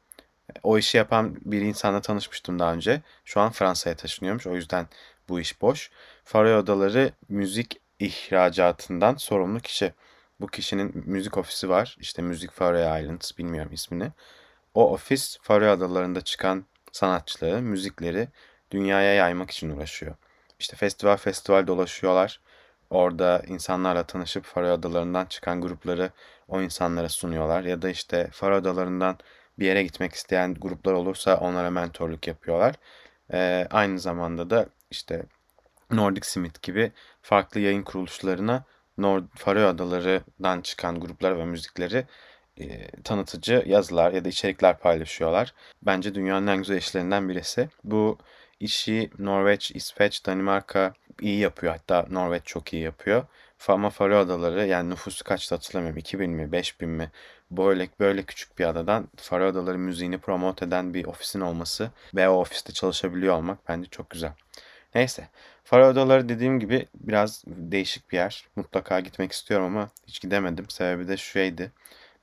O 0.64 0.78
işi 0.78 0.96
yapan 0.96 1.36
bir 1.44 1.60
insanla 1.60 2.00
tanışmıştım 2.00 2.58
daha 2.58 2.72
önce. 2.72 3.02
Şu 3.24 3.40
an 3.40 3.52
Fransa'ya 3.52 3.96
taşınıyormuş. 3.96 4.46
O 4.46 4.54
yüzden 4.54 4.86
bu 5.28 5.40
iş 5.40 5.62
boş. 5.62 5.90
Faroe 6.24 6.54
Adaları 6.54 7.12
müzik 7.28 7.80
ihracatından 7.98 9.16
sorumlu 9.16 9.60
kişi. 9.60 9.92
Bu 10.40 10.46
kişinin 10.46 11.02
müzik 11.06 11.38
ofisi 11.38 11.68
var. 11.68 11.96
İşte 12.00 12.22
Müzik 12.22 12.50
Faroe 12.52 13.02
Islands 13.02 13.38
bilmiyorum 13.38 13.72
ismini. 13.72 14.12
O 14.74 14.92
ofis 14.92 15.38
Faroe 15.42 15.68
Adaları'nda 15.68 16.20
çıkan 16.20 16.64
sanatçıları, 16.92 17.62
müzikleri 17.62 18.28
dünyaya 18.70 19.14
yaymak 19.14 19.50
için 19.50 19.70
uğraşıyor. 19.70 20.14
İşte 20.58 20.76
festival 20.76 21.16
festival 21.16 21.66
dolaşıyorlar. 21.66 22.40
Orada 22.90 23.42
insanlarla 23.46 24.04
tanışıp 24.06 24.44
Faroe 24.44 24.70
Adaları'ndan 24.70 25.26
çıkan 25.26 25.60
grupları 25.60 26.10
o 26.48 26.60
insanlara 26.60 27.08
sunuyorlar. 27.08 27.64
Ya 27.64 27.82
da 27.82 27.88
işte 27.90 28.28
Faroe 28.32 28.56
Adaları'ndan 28.56 29.18
bir 29.58 29.66
yere 29.66 29.82
gitmek 29.82 30.12
isteyen 30.12 30.54
gruplar 30.54 30.92
olursa 30.92 31.36
onlara 31.36 31.70
mentorluk 31.70 32.26
yapıyorlar. 32.26 32.74
Ee, 33.32 33.66
aynı 33.70 33.98
zamanda 33.98 34.50
da 34.50 34.66
işte 34.90 35.22
Nordic 35.90 36.28
Smith 36.28 36.62
gibi 36.62 36.92
farklı 37.22 37.60
yayın 37.60 37.82
kuruluşlarına 37.82 38.64
Nord 38.98 39.24
Faroe 39.36 39.64
Adaları'dan 39.64 40.60
çıkan 40.60 41.00
gruplar 41.00 41.38
ve 41.38 41.44
müzikleri 41.44 42.06
e, 42.60 42.90
tanıtıcı 43.04 43.64
yazılar 43.66 44.12
ya 44.12 44.24
da 44.24 44.28
içerikler 44.28 44.78
paylaşıyorlar. 44.78 45.54
Bence 45.82 46.14
dünyanın 46.14 46.46
en 46.46 46.58
güzel 46.58 46.76
işlerinden 46.76 47.28
birisi. 47.28 47.68
Bu 47.84 48.18
işi 48.60 49.10
Norveç, 49.18 49.70
İsveç, 49.70 50.26
Danimarka 50.26 50.92
iyi 51.20 51.38
yapıyor. 51.38 51.72
Hatta 51.72 52.06
Norveç 52.10 52.42
çok 52.44 52.72
iyi 52.72 52.82
yapıyor. 52.82 53.26
Ama 53.68 53.90
Faroe 53.90 54.16
Adaları 54.16 54.66
yani 54.66 54.90
nüfusu 54.90 55.24
kaçtı 55.24 55.54
hatırlamıyorum. 55.54 55.98
2000 55.98 56.30
mi 56.30 56.52
5000 56.52 56.88
mi 56.88 57.10
böyle 57.50 57.88
böyle 58.00 58.22
küçük 58.22 58.58
bir 58.58 58.64
adadan 58.64 59.08
Faroe 59.16 59.48
Adaları 59.48 59.78
müziğini 59.78 60.18
promote 60.18 60.64
eden 60.64 60.94
bir 60.94 61.04
ofisin 61.04 61.40
olması 61.40 61.90
ve 62.14 62.28
o 62.28 62.40
ofiste 62.40 62.72
çalışabiliyor 62.72 63.34
olmak 63.34 63.68
bence 63.68 63.88
çok 63.90 64.10
güzel. 64.10 64.32
Neyse. 64.94 65.28
Faroe 65.64 65.86
Adaları 65.86 66.28
dediğim 66.28 66.60
gibi 66.60 66.86
biraz 66.94 67.44
değişik 67.46 68.12
bir 68.12 68.16
yer. 68.16 68.46
Mutlaka 68.56 69.00
gitmek 69.00 69.32
istiyorum 69.32 69.66
ama 69.66 69.88
hiç 70.06 70.20
gidemedim. 70.20 70.70
Sebebi 70.70 71.08
de 71.08 71.16
şeydi. 71.16 71.72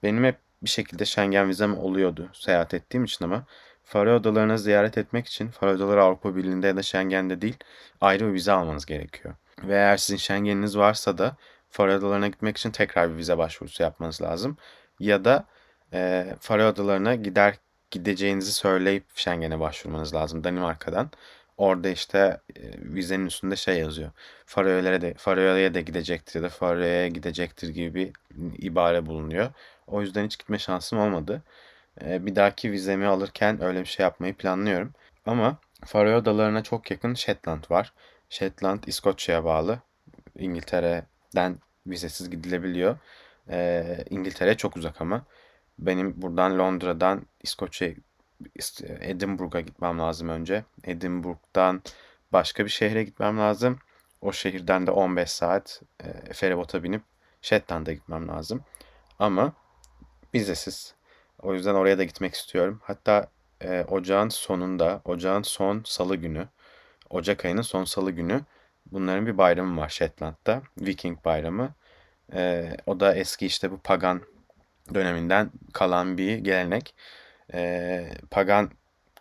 Benim 0.03 0.23
hep 0.23 0.37
bir 0.63 0.69
şekilde 0.69 1.05
Schengen 1.05 1.49
vizem 1.49 1.77
oluyordu 1.77 2.29
seyahat 2.33 2.73
ettiğim 2.73 3.03
için 3.03 3.25
ama 3.25 3.43
Faroe 3.83 4.13
Adaları'nı 4.13 4.59
ziyaret 4.59 4.97
etmek 4.97 5.27
için 5.27 5.47
Faroe 5.47 5.73
Adaları 5.73 6.03
Avrupa 6.03 6.35
Birliği'nde 6.35 6.67
ya 6.67 6.75
da 6.75 6.83
Schengen'de 6.83 7.41
değil 7.41 7.57
ayrı 8.01 8.27
bir 8.27 8.33
vize 8.33 8.51
almanız 8.51 8.85
gerekiyor. 8.85 9.33
Ve 9.63 9.73
eğer 9.73 9.97
sizin 9.97 10.17
Schengen'iniz 10.17 10.77
varsa 10.77 11.17
da 11.17 11.35
Faroe 11.69 11.93
Adaları'na 11.93 12.27
gitmek 12.27 12.57
için 12.57 12.71
tekrar 12.71 13.11
bir 13.11 13.17
vize 13.17 13.37
başvurusu 13.37 13.83
yapmanız 13.83 14.21
lazım. 14.21 14.57
Ya 15.01 15.25
da 15.25 15.45
e, 15.93 16.25
Faroe 16.39 16.65
Adaları'na 16.65 17.15
gider 17.15 17.55
gideceğinizi 17.91 18.53
söyleyip 18.53 19.03
Schengen'e 19.15 19.59
başvurmanız 19.59 20.13
lazım 20.15 20.43
Danimarka'dan. 20.43 21.11
Orada 21.57 21.89
işte 21.89 22.39
e, 22.55 22.61
vizenin 22.79 23.25
üstünde 23.25 23.55
şey 23.55 23.79
yazıyor. 23.79 24.11
Faroe'lere 24.45 25.01
de 25.01 25.13
Faroe'ye 25.13 25.73
de 25.73 25.81
gidecektir 25.81 26.39
ya 26.39 26.43
da 26.43 26.49
Faroe'ye 26.49 27.09
gidecektir 27.09 27.69
gibi 27.69 28.13
bir 28.31 28.63
ibare 28.63 29.05
bulunuyor. 29.05 29.49
O 29.87 30.01
yüzden 30.01 30.25
hiç 30.25 30.39
gitme 30.39 30.59
şansım 30.59 30.99
olmadı. 30.99 31.41
E, 32.05 32.25
bir 32.25 32.35
dahaki 32.35 32.71
vizemi 32.71 33.05
alırken 33.05 33.63
öyle 33.63 33.79
bir 33.79 33.85
şey 33.85 34.03
yapmayı 34.03 34.33
planlıyorum. 34.33 34.93
Ama 35.25 35.57
Faroe 35.85 36.15
Adalarına 36.15 36.63
çok 36.63 36.91
yakın 36.91 37.13
Shetland 37.13 37.63
var. 37.71 37.93
Shetland 38.29 38.83
İskoçya'ya 38.87 39.45
bağlı. 39.45 39.79
İngiltere'den 40.37 41.57
vizesiz 41.87 42.29
gidilebiliyor. 42.29 42.97
E, 43.49 43.97
İngiltere 44.09 44.57
çok 44.57 44.77
uzak 44.77 45.01
ama. 45.01 45.25
Benim 45.79 46.21
buradan 46.21 46.59
Londra'dan 46.59 47.25
İskoçya 47.43 47.93
Edinburgh'a 48.83 49.61
gitmem 49.61 49.99
lazım 49.99 50.29
önce. 50.29 50.63
Edinburgh'dan 50.83 51.81
başka 52.33 52.65
bir 52.65 52.69
şehre 52.69 53.03
gitmem 53.03 53.39
lazım. 53.39 53.79
O 54.21 54.31
şehirden 54.31 54.87
de 54.87 54.91
15 54.91 55.31
saat 55.31 55.81
e, 56.03 56.33
feribota 56.33 56.83
binip 56.83 57.01
Shetland'a 57.41 57.93
gitmem 57.93 58.27
lazım. 58.27 58.63
Ama 59.19 59.53
vizesiz. 60.33 60.93
O 61.39 61.53
yüzden 61.53 61.75
oraya 61.75 61.97
da 61.97 62.03
gitmek 62.03 62.33
istiyorum. 62.33 62.81
Hatta 62.83 63.27
e, 63.61 63.83
ocağın 63.83 64.29
sonunda, 64.29 65.01
ocağın 65.05 65.41
son 65.41 65.81
salı 65.85 66.15
günü, 66.15 66.47
Ocak 67.11 67.45
ayının 67.45 67.61
son 67.61 67.83
salı 67.83 68.11
günü 68.11 68.41
bunların 68.91 69.27
bir 69.27 69.37
bayramı 69.37 69.81
var 69.81 69.89
Shetland'da. 69.89 70.61
Viking 70.77 71.25
bayramı. 71.25 71.73
E, 72.33 72.71
o 72.85 72.99
da 72.99 73.15
eski 73.15 73.45
işte 73.45 73.71
bu 73.71 73.77
pagan 73.77 74.21
döneminden 74.93 75.51
kalan 75.73 76.17
bir 76.17 76.37
gelenek. 76.37 76.95
E, 77.53 78.09
pagan 78.31 78.71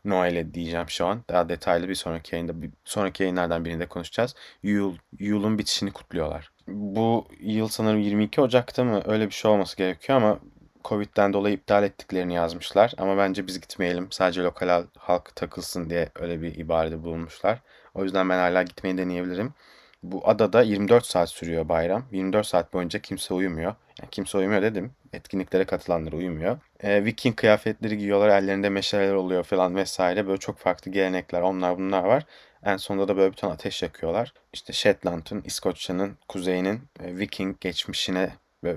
Noel'e 0.04 0.54
diyeceğim 0.54 0.88
şu 0.88 1.06
an. 1.06 1.24
Daha 1.30 1.48
detaylı 1.48 1.88
bir 1.88 1.94
sonraki 1.94 2.34
yayında, 2.34 2.62
bir 2.62 2.70
sonraki 2.84 3.22
yayınlardan 3.22 3.64
birinde 3.64 3.86
konuşacağız. 3.86 4.34
Yul, 4.62 4.96
Yul'un 5.18 5.58
bitişini 5.58 5.92
kutluyorlar. 5.92 6.50
Bu 6.68 7.28
yıl 7.40 7.68
sanırım 7.68 8.00
22 8.00 8.40
Ocak'ta 8.40 8.84
mı 8.84 9.02
öyle 9.06 9.26
bir 9.26 9.34
şey 9.34 9.50
olması 9.50 9.76
gerekiyor 9.76 10.16
ama 10.16 10.38
Covid'den 10.84 11.32
dolayı 11.32 11.54
iptal 11.54 11.84
ettiklerini 11.84 12.34
yazmışlar. 12.34 12.92
Ama 12.98 13.18
bence 13.18 13.46
biz 13.46 13.60
gitmeyelim. 13.60 14.06
Sadece 14.10 14.42
lokal 14.42 14.84
halk 14.98 15.36
takılsın 15.36 15.90
diye 15.90 16.08
öyle 16.14 16.42
bir 16.42 16.54
ibarede 16.54 17.02
bulunmuşlar. 17.02 17.58
O 17.94 18.04
yüzden 18.04 18.28
ben 18.28 18.38
hala 18.38 18.62
gitmeyi 18.62 18.98
deneyebilirim. 18.98 19.54
Bu 20.02 20.28
adada 20.28 20.62
24 20.62 21.06
saat 21.06 21.30
sürüyor 21.30 21.68
bayram. 21.68 22.04
24 22.12 22.46
saat 22.46 22.72
boyunca 22.72 22.98
kimse 22.98 23.34
uyumuyor. 23.34 23.74
Yani 24.00 24.10
kimse 24.10 24.38
uyumuyor 24.38 24.62
dedim. 24.62 24.92
Etkinliklere 25.12 25.64
katılanlar 25.64 26.12
uyumuyor. 26.12 26.58
Ee, 26.80 27.04
Viking 27.04 27.36
kıyafetleri 27.36 27.98
giyiyorlar. 27.98 28.28
Ellerinde 28.28 28.68
meşaleler 28.68 29.14
oluyor 29.14 29.44
falan 29.44 29.76
vesaire. 29.76 30.26
Böyle 30.26 30.38
çok 30.38 30.58
farklı 30.58 30.90
gelenekler 30.90 31.40
onlar 31.40 31.78
bunlar 31.78 32.04
var. 32.04 32.24
En 32.62 32.76
sonunda 32.76 33.08
da 33.08 33.16
böyle 33.16 33.32
bir 33.32 33.36
tane 33.36 33.52
ateş 33.52 33.82
yakıyorlar. 33.82 34.32
İşte 34.52 34.72
Shetland'ın, 34.72 35.42
İskoçya'nın, 35.44 36.18
kuzeyinin 36.28 36.80
e, 37.00 37.18
Viking 37.18 37.60
geçmişine 37.60 38.30
ve 38.64 38.76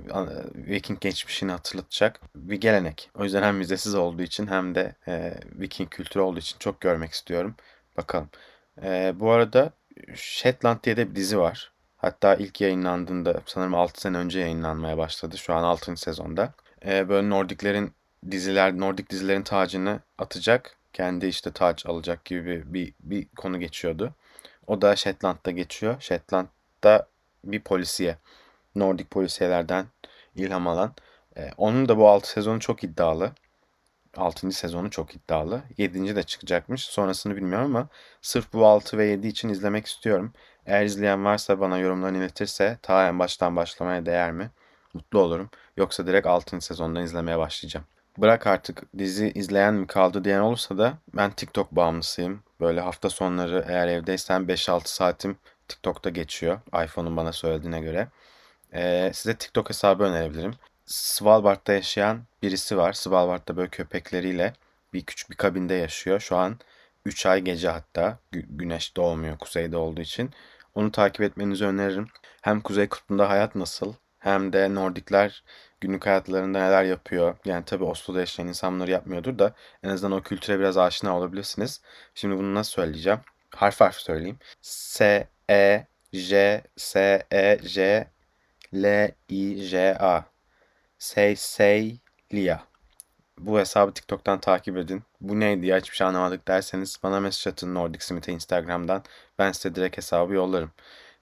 Viking 0.55 1.01
geçmişini 1.01 1.51
hatırlatacak 1.51 2.21
bir 2.35 2.61
gelenek. 2.61 3.09
O 3.15 3.23
yüzden 3.23 3.43
hem 3.43 3.59
vizesiz 3.59 3.95
olduğu 3.95 4.21
için 4.21 4.47
hem 4.47 4.75
de 4.75 4.95
e, 5.07 5.33
Viking 5.59 5.89
kültürü 5.89 6.23
olduğu 6.23 6.39
için 6.39 6.57
çok 6.59 6.81
görmek 6.81 7.11
istiyorum. 7.11 7.55
Bakalım. 7.97 8.29
E, 8.83 9.13
bu 9.19 9.31
arada 9.31 9.71
Shetland 10.15 10.83
diye 10.83 10.97
de 10.97 11.09
bir 11.09 11.15
dizi 11.15 11.39
var. 11.39 11.71
Hatta 11.97 12.35
ilk 12.35 12.61
yayınlandığında 12.61 13.41
sanırım 13.45 13.75
6 13.75 14.01
sene 14.01 14.17
önce 14.17 14.39
yayınlanmaya 14.39 14.97
başladı. 14.97 15.37
Şu 15.37 15.53
an 15.53 15.63
6. 15.63 15.97
sezonda. 15.97 16.53
Ee, 16.85 17.09
böyle 17.09 17.29
Nordiklerin 17.29 17.93
diziler, 18.31 18.79
Nordik 18.79 19.09
dizilerin 19.09 19.43
tacını 19.43 19.99
atacak. 20.17 20.77
Kendi 20.93 21.25
işte 21.25 21.51
taç 21.51 21.85
alacak 21.85 22.25
gibi 22.25 22.45
bir, 22.45 22.73
bir, 22.73 22.93
bir 22.99 23.27
konu 23.35 23.59
geçiyordu. 23.59 24.13
O 24.67 24.81
da 24.81 24.95
Shetland'da 24.95 25.51
geçiyor. 25.51 25.95
Shetland'da 25.99 27.07
bir 27.43 27.61
polisiye. 27.61 28.17
Nordik 28.75 29.11
polisiyelerden 29.11 29.85
ilham 30.35 30.67
alan. 30.67 30.93
Ee, 31.37 31.49
onun 31.57 31.89
da 31.89 31.97
bu 31.97 32.09
6 32.09 32.29
sezonu 32.29 32.59
çok 32.59 32.83
iddialı. 32.83 33.31
6. 34.17 34.51
sezonu 34.51 34.89
çok 34.89 35.15
iddialı. 35.15 35.61
7. 35.77 36.15
de 36.15 36.23
çıkacakmış. 36.23 36.85
Sonrasını 36.85 37.35
bilmiyorum 37.35 37.75
ama 37.75 37.87
sırf 38.21 38.53
bu 38.53 38.67
6 38.67 38.97
ve 38.97 39.05
7 39.05 39.27
için 39.27 39.49
izlemek 39.49 39.85
istiyorum. 39.85 40.33
Eğer 40.65 40.85
izleyen 40.85 41.25
varsa 41.25 41.59
bana 41.59 41.77
yorumlarını 41.77 42.17
iletirse 42.17 42.77
ta 42.81 43.07
en 43.07 43.19
baştan 43.19 43.55
başlamaya 43.55 44.05
değer 44.05 44.31
mi? 44.31 44.51
mutlu 44.93 45.19
olurum. 45.19 45.49
Yoksa 45.77 46.07
direkt 46.07 46.27
6. 46.27 46.61
sezondan 46.61 47.03
izlemeye 47.03 47.37
başlayacağım. 47.37 47.85
Bırak 48.17 48.47
artık 48.47 48.83
dizi 48.97 49.31
izleyen 49.35 49.73
mi 49.73 49.87
kaldı 49.87 50.23
diyen 50.23 50.39
olursa 50.39 50.77
da 50.77 50.93
ben 51.13 51.31
TikTok 51.31 51.71
bağımlısıyım. 51.71 52.43
Böyle 52.59 52.81
hafta 52.81 53.09
sonları 53.09 53.65
eğer 53.67 53.87
evdeysem 53.87 54.47
5-6 54.47 54.81
saatim 54.85 55.37
TikTok'ta 55.67 56.09
geçiyor. 56.09 56.59
iPhone'un 56.85 57.17
bana 57.17 57.31
söylediğine 57.31 57.81
göre. 57.81 58.07
Ee, 58.73 59.11
size 59.13 59.37
TikTok 59.37 59.69
hesabı 59.69 60.03
önerebilirim. 60.03 60.53
Svalbard'da 60.85 61.73
yaşayan 61.73 62.23
birisi 62.41 62.77
var. 62.77 62.93
Svalbard'da 62.93 63.57
böyle 63.57 63.69
köpekleriyle 63.69 64.53
bir 64.93 65.05
küçük 65.05 65.29
bir 65.29 65.35
kabinde 65.35 65.73
yaşıyor. 65.73 66.19
Şu 66.19 66.35
an 66.37 66.59
3 67.05 67.25
ay 67.25 67.41
gece 67.41 67.69
hatta. 67.69 68.19
Gü- 68.33 68.45
güneş 68.49 68.95
doğmuyor 68.97 69.37
kuzeyde 69.37 69.77
olduğu 69.77 70.01
için. 70.01 70.31
Onu 70.75 70.91
takip 70.91 71.21
etmenizi 71.21 71.65
öneririm. 71.65 72.07
Hem 72.41 72.61
Kuzey 72.61 72.89
Kutbu'nda 72.89 73.29
hayat 73.29 73.55
nasıl 73.55 73.93
hem 74.19 74.53
de 74.53 74.75
Nordikler 74.75 75.43
günlük 75.81 76.05
hayatlarında 76.05 76.59
neler 76.59 76.83
yapıyor. 76.83 77.37
Yani 77.45 77.65
tabii 77.65 77.83
Oslo'da 77.83 78.19
yaşayan 78.19 78.47
insanlar 78.47 78.87
yapmıyordur 78.87 79.39
da 79.39 79.53
en 79.83 79.89
azından 79.89 80.17
o 80.17 80.21
kültüre 80.23 80.59
biraz 80.59 80.77
aşina 80.77 81.17
olabilirsiniz. 81.17 81.81
Şimdi 82.15 82.37
bunu 82.37 82.53
nasıl 82.55 82.71
söyleyeceğim? 82.71 83.19
Harf 83.55 83.81
harf 83.81 83.95
söyleyeyim. 83.95 84.39
S, 84.61 85.27
E, 85.49 85.87
J, 86.13 86.63
S, 86.77 87.23
E, 87.31 87.59
J, 87.63 88.07
L, 88.73 89.11
I, 89.29 89.55
J, 89.63 89.95
A. 89.99 90.32
Say, 91.03 91.35
say, 91.35 91.97
Lia. 92.33 92.59
Bu 93.37 93.59
hesabı 93.59 93.93
TikTok'tan 93.93 94.39
takip 94.39 94.77
edin. 94.77 95.03
Bu 95.21 95.39
neydi 95.39 95.67
ya 95.67 95.77
hiçbir 95.77 95.95
şey 95.95 96.07
anlamadık 96.07 96.47
derseniz 96.47 96.97
bana 97.03 97.19
mesaj 97.19 97.53
atın 97.53 97.75
Nordic 97.75 98.05
Smith'e 98.05 98.31
Instagram'dan. 98.31 99.03
Ben 99.39 99.51
size 99.51 99.75
direkt 99.75 99.97
hesabı 99.97 100.33
yollarım. 100.33 100.71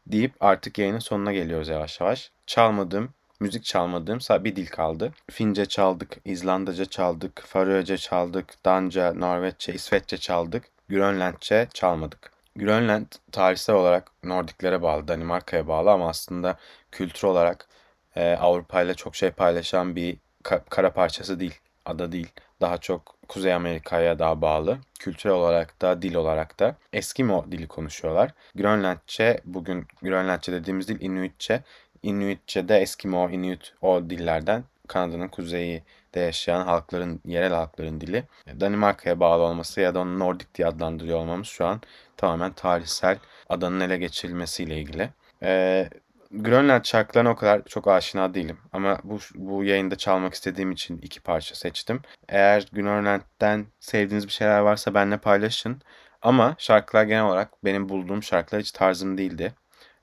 Deyip 0.07 0.33
artık 0.39 0.77
yayının 0.77 0.99
sonuna 0.99 1.33
geliyoruz 1.33 1.67
yavaş 1.67 2.01
yavaş. 2.01 2.31
Çalmadığım, 2.47 3.13
müzik 3.39 3.63
çalmadığım 3.63 4.19
bir 4.43 4.55
dil 4.55 4.67
kaldı. 4.67 5.13
Fince 5.31 5.65
çaldık, 5.65 6.17
İzlandaca 6.25 6.85
çaldık, 6.85 7.43
Faroece 7.45 7.97
çaldık, 7.97 8.65
Danca, 8.65 9.13
Norveççe, 9.13 9.73
İsveççe 9.73 10.17
çaldık. 10.17 10.63
Grönlandçe 10.89 11.67
çalmadık. 11.73 12.31
Grönland 12.55 13.07
tarihsel 13.31 13.75
olarak 13.75 14.11
Nordiklere 14.23 14.81
bağlı, 14.81 15.07
Danimarka'ya 15.07 15.67
bağlı 15.67 15.91
ama 15.91 16.09
aslında 16.09 16.57
kültür 16.91 17.27
olarak 17.27 17.67
e, 18.15 18.35
Avrupa 18.35 18.81
ile 18.81 18.93
çok 18.93 19.15
şey 19.15 19.31
paylaşan 19.31 19.95
bir 19.95 20.17
ka- 20.43 20.61
kara 20.69 20.93
parçası 20.93 21.39
değil, 21.39 21.59
ada 21.85 22.11
değil. 22.11 22.29
Daha 22.61 22.77
çok 22.77 23.15
Kuzey 23.27 23.53
Amerika'ya 23.53 24.19
daha 24.19 24.41
bağlı. 24.41 24.77
Kültürel 24.99 25.35
olarak 25.35 25.81
da, 25.81 26.01
dil 26.01 26.15
olarak 26.15 26.59
da 26.59 26.75
Eskimo 26.93 27.45
dili 27.51 27.67
konuşuyorlar. 27.67 28.31
Grönlandçe, 28.55 29.41
bugün 29.45 29.87
Grönlandçe 30.01 30.51
dediğimiz 30.51 30.87
dil 30.87 31.01
Inuitçe. 31.01 31.63
Inuitçe 32.03 32.67
de 32.67 32.77
Eskimo, 32.77 33.29
Inuit 33.29 33.73
o 33.81 34.09
dillerden 34.09 34.63
Kanada'nın 34.87 35.27
kuzeyi 35.27 35.83
de 36.15 36.19
yaşayan 36.19 36.65
halkların, 36.65 37.21
yerel 37.25 37.53
halkların 37.53 38.01
dili. 38.01 38.23
Danimarka'ya 38.59 39.19
bağlı 39.19 39.43
olması 39.43 39.81
ya 39.81 39.95
da 39.95 39.99
onu 39.99 40.19
Nordik 40.19 40.55
diye 40.55 40.67
adlandırıyor 40.67 41.19
olmamız 41.19 41.47
şu 41.47 41.65
an 41.65 41.81
tamamen 42.17 42.53
tarihsel 42.53 43.17
adanın 43.49 43.79
ele 43.79 43.97
geçirilmesiyle 43.97 44.77
ilgili. 44.77 45.09
Ee, 45.43 45.89
Grönland 46.33 46.85
şarkılarına 46.85 47.29
o 47.29 47.35
kadar 47.35 47.65
çok 47.65 47.87
aşina 47.87 48.33
değilim. 48.33 48.57
Ama 48.73 48.97
bu, 49.03 49.19
bu 49.35 49.63
yayında 49.63 49.95
çalmak 49.95 50.33
istediğim 50.33 50.71
için 50.71 50.97
iki 50.97 51.19
parça 51.19 51.55
seçtim. 51.55 52.01
Eğer 52.29 52.67
Grönland'den 52.73 53.65
sevdiğiniz 53.79 54.27
bir 54.27 54.31
şeyler 54.31 54.59
varsa 54.59 54.93
benimle 54.93 55.17
paylaşın. 55.17 55.81
Ama 56.21 56.55
şarkılar 56.57 57.03
genel 57.03 57.23
olarak 57.23 57.65
benim 57.65 57.89
bulduğum 57.89 58.23
şarkılar 58.23 58.61
hiç 58.61 58.71
tarzım 58.71 59.17
değildi. 59.17 59.53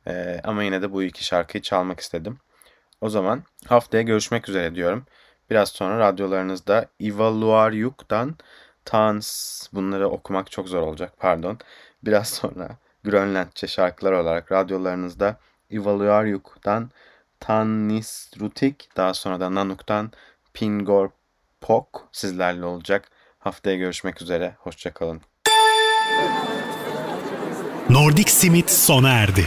Ee, 0.07 0.41
ama 0.45 0.63
yine 0.63 0.83
de 0.83 0.93
bu 0.93 1.03
iki 1.03 1.25
şarkıyı 1.25 1.63
çalmak 1.63 2.01
istedim. 2.01 2.39
O 3.01 3.09
zaman 3.09 3.43
haftaya 3.67 4.03
görüşmek 4.03 4.49
üzere 4.49 4.75
diyorum. 4.75 5.07
Biraz 5.51 5.69
sonra 5.69 5.99
radyolarınızda 5.99 6.87
Ivaluaryuk'tan 7.01 8.37
Tans 8.85 9.67
bunları 9.73 10.09
okumak 10.09 10.51
çok 10.51 10.69
zor 10.69 10.83
olacak 10.83 11.13
pardon. 11.19 11.59
Biraz 12.05 12.29
sonra 12.29 12.69
Grönlandçe 13.05 13.67
şarkılar 13.67 14.13
olarak 14.13 14.53
radyolarınızda 14.53 15.37
Ivaluaryuk'tan 15.71 16.91
Tannisrutik 17.41 18.89
daha 18.97 19.15
sonra 19.15 19.41
da 19.41 19.55
Nanuk'tan 19.55 20.13
Pingor 20.55 21.09
Pok 21.61 22.09
sizlerle 22.13 22.65
olacak. 22.65 23.11
Haftaya 23.39 23.77
görüşmek 23.77 24.23
üzere. 24.23 24.57
Hoşçakalın. 24.59 25.21
Nordic 27.91 28.31
Simit 28.31 28.71
sona 28.71 29.11
erdi. 29.11 29.45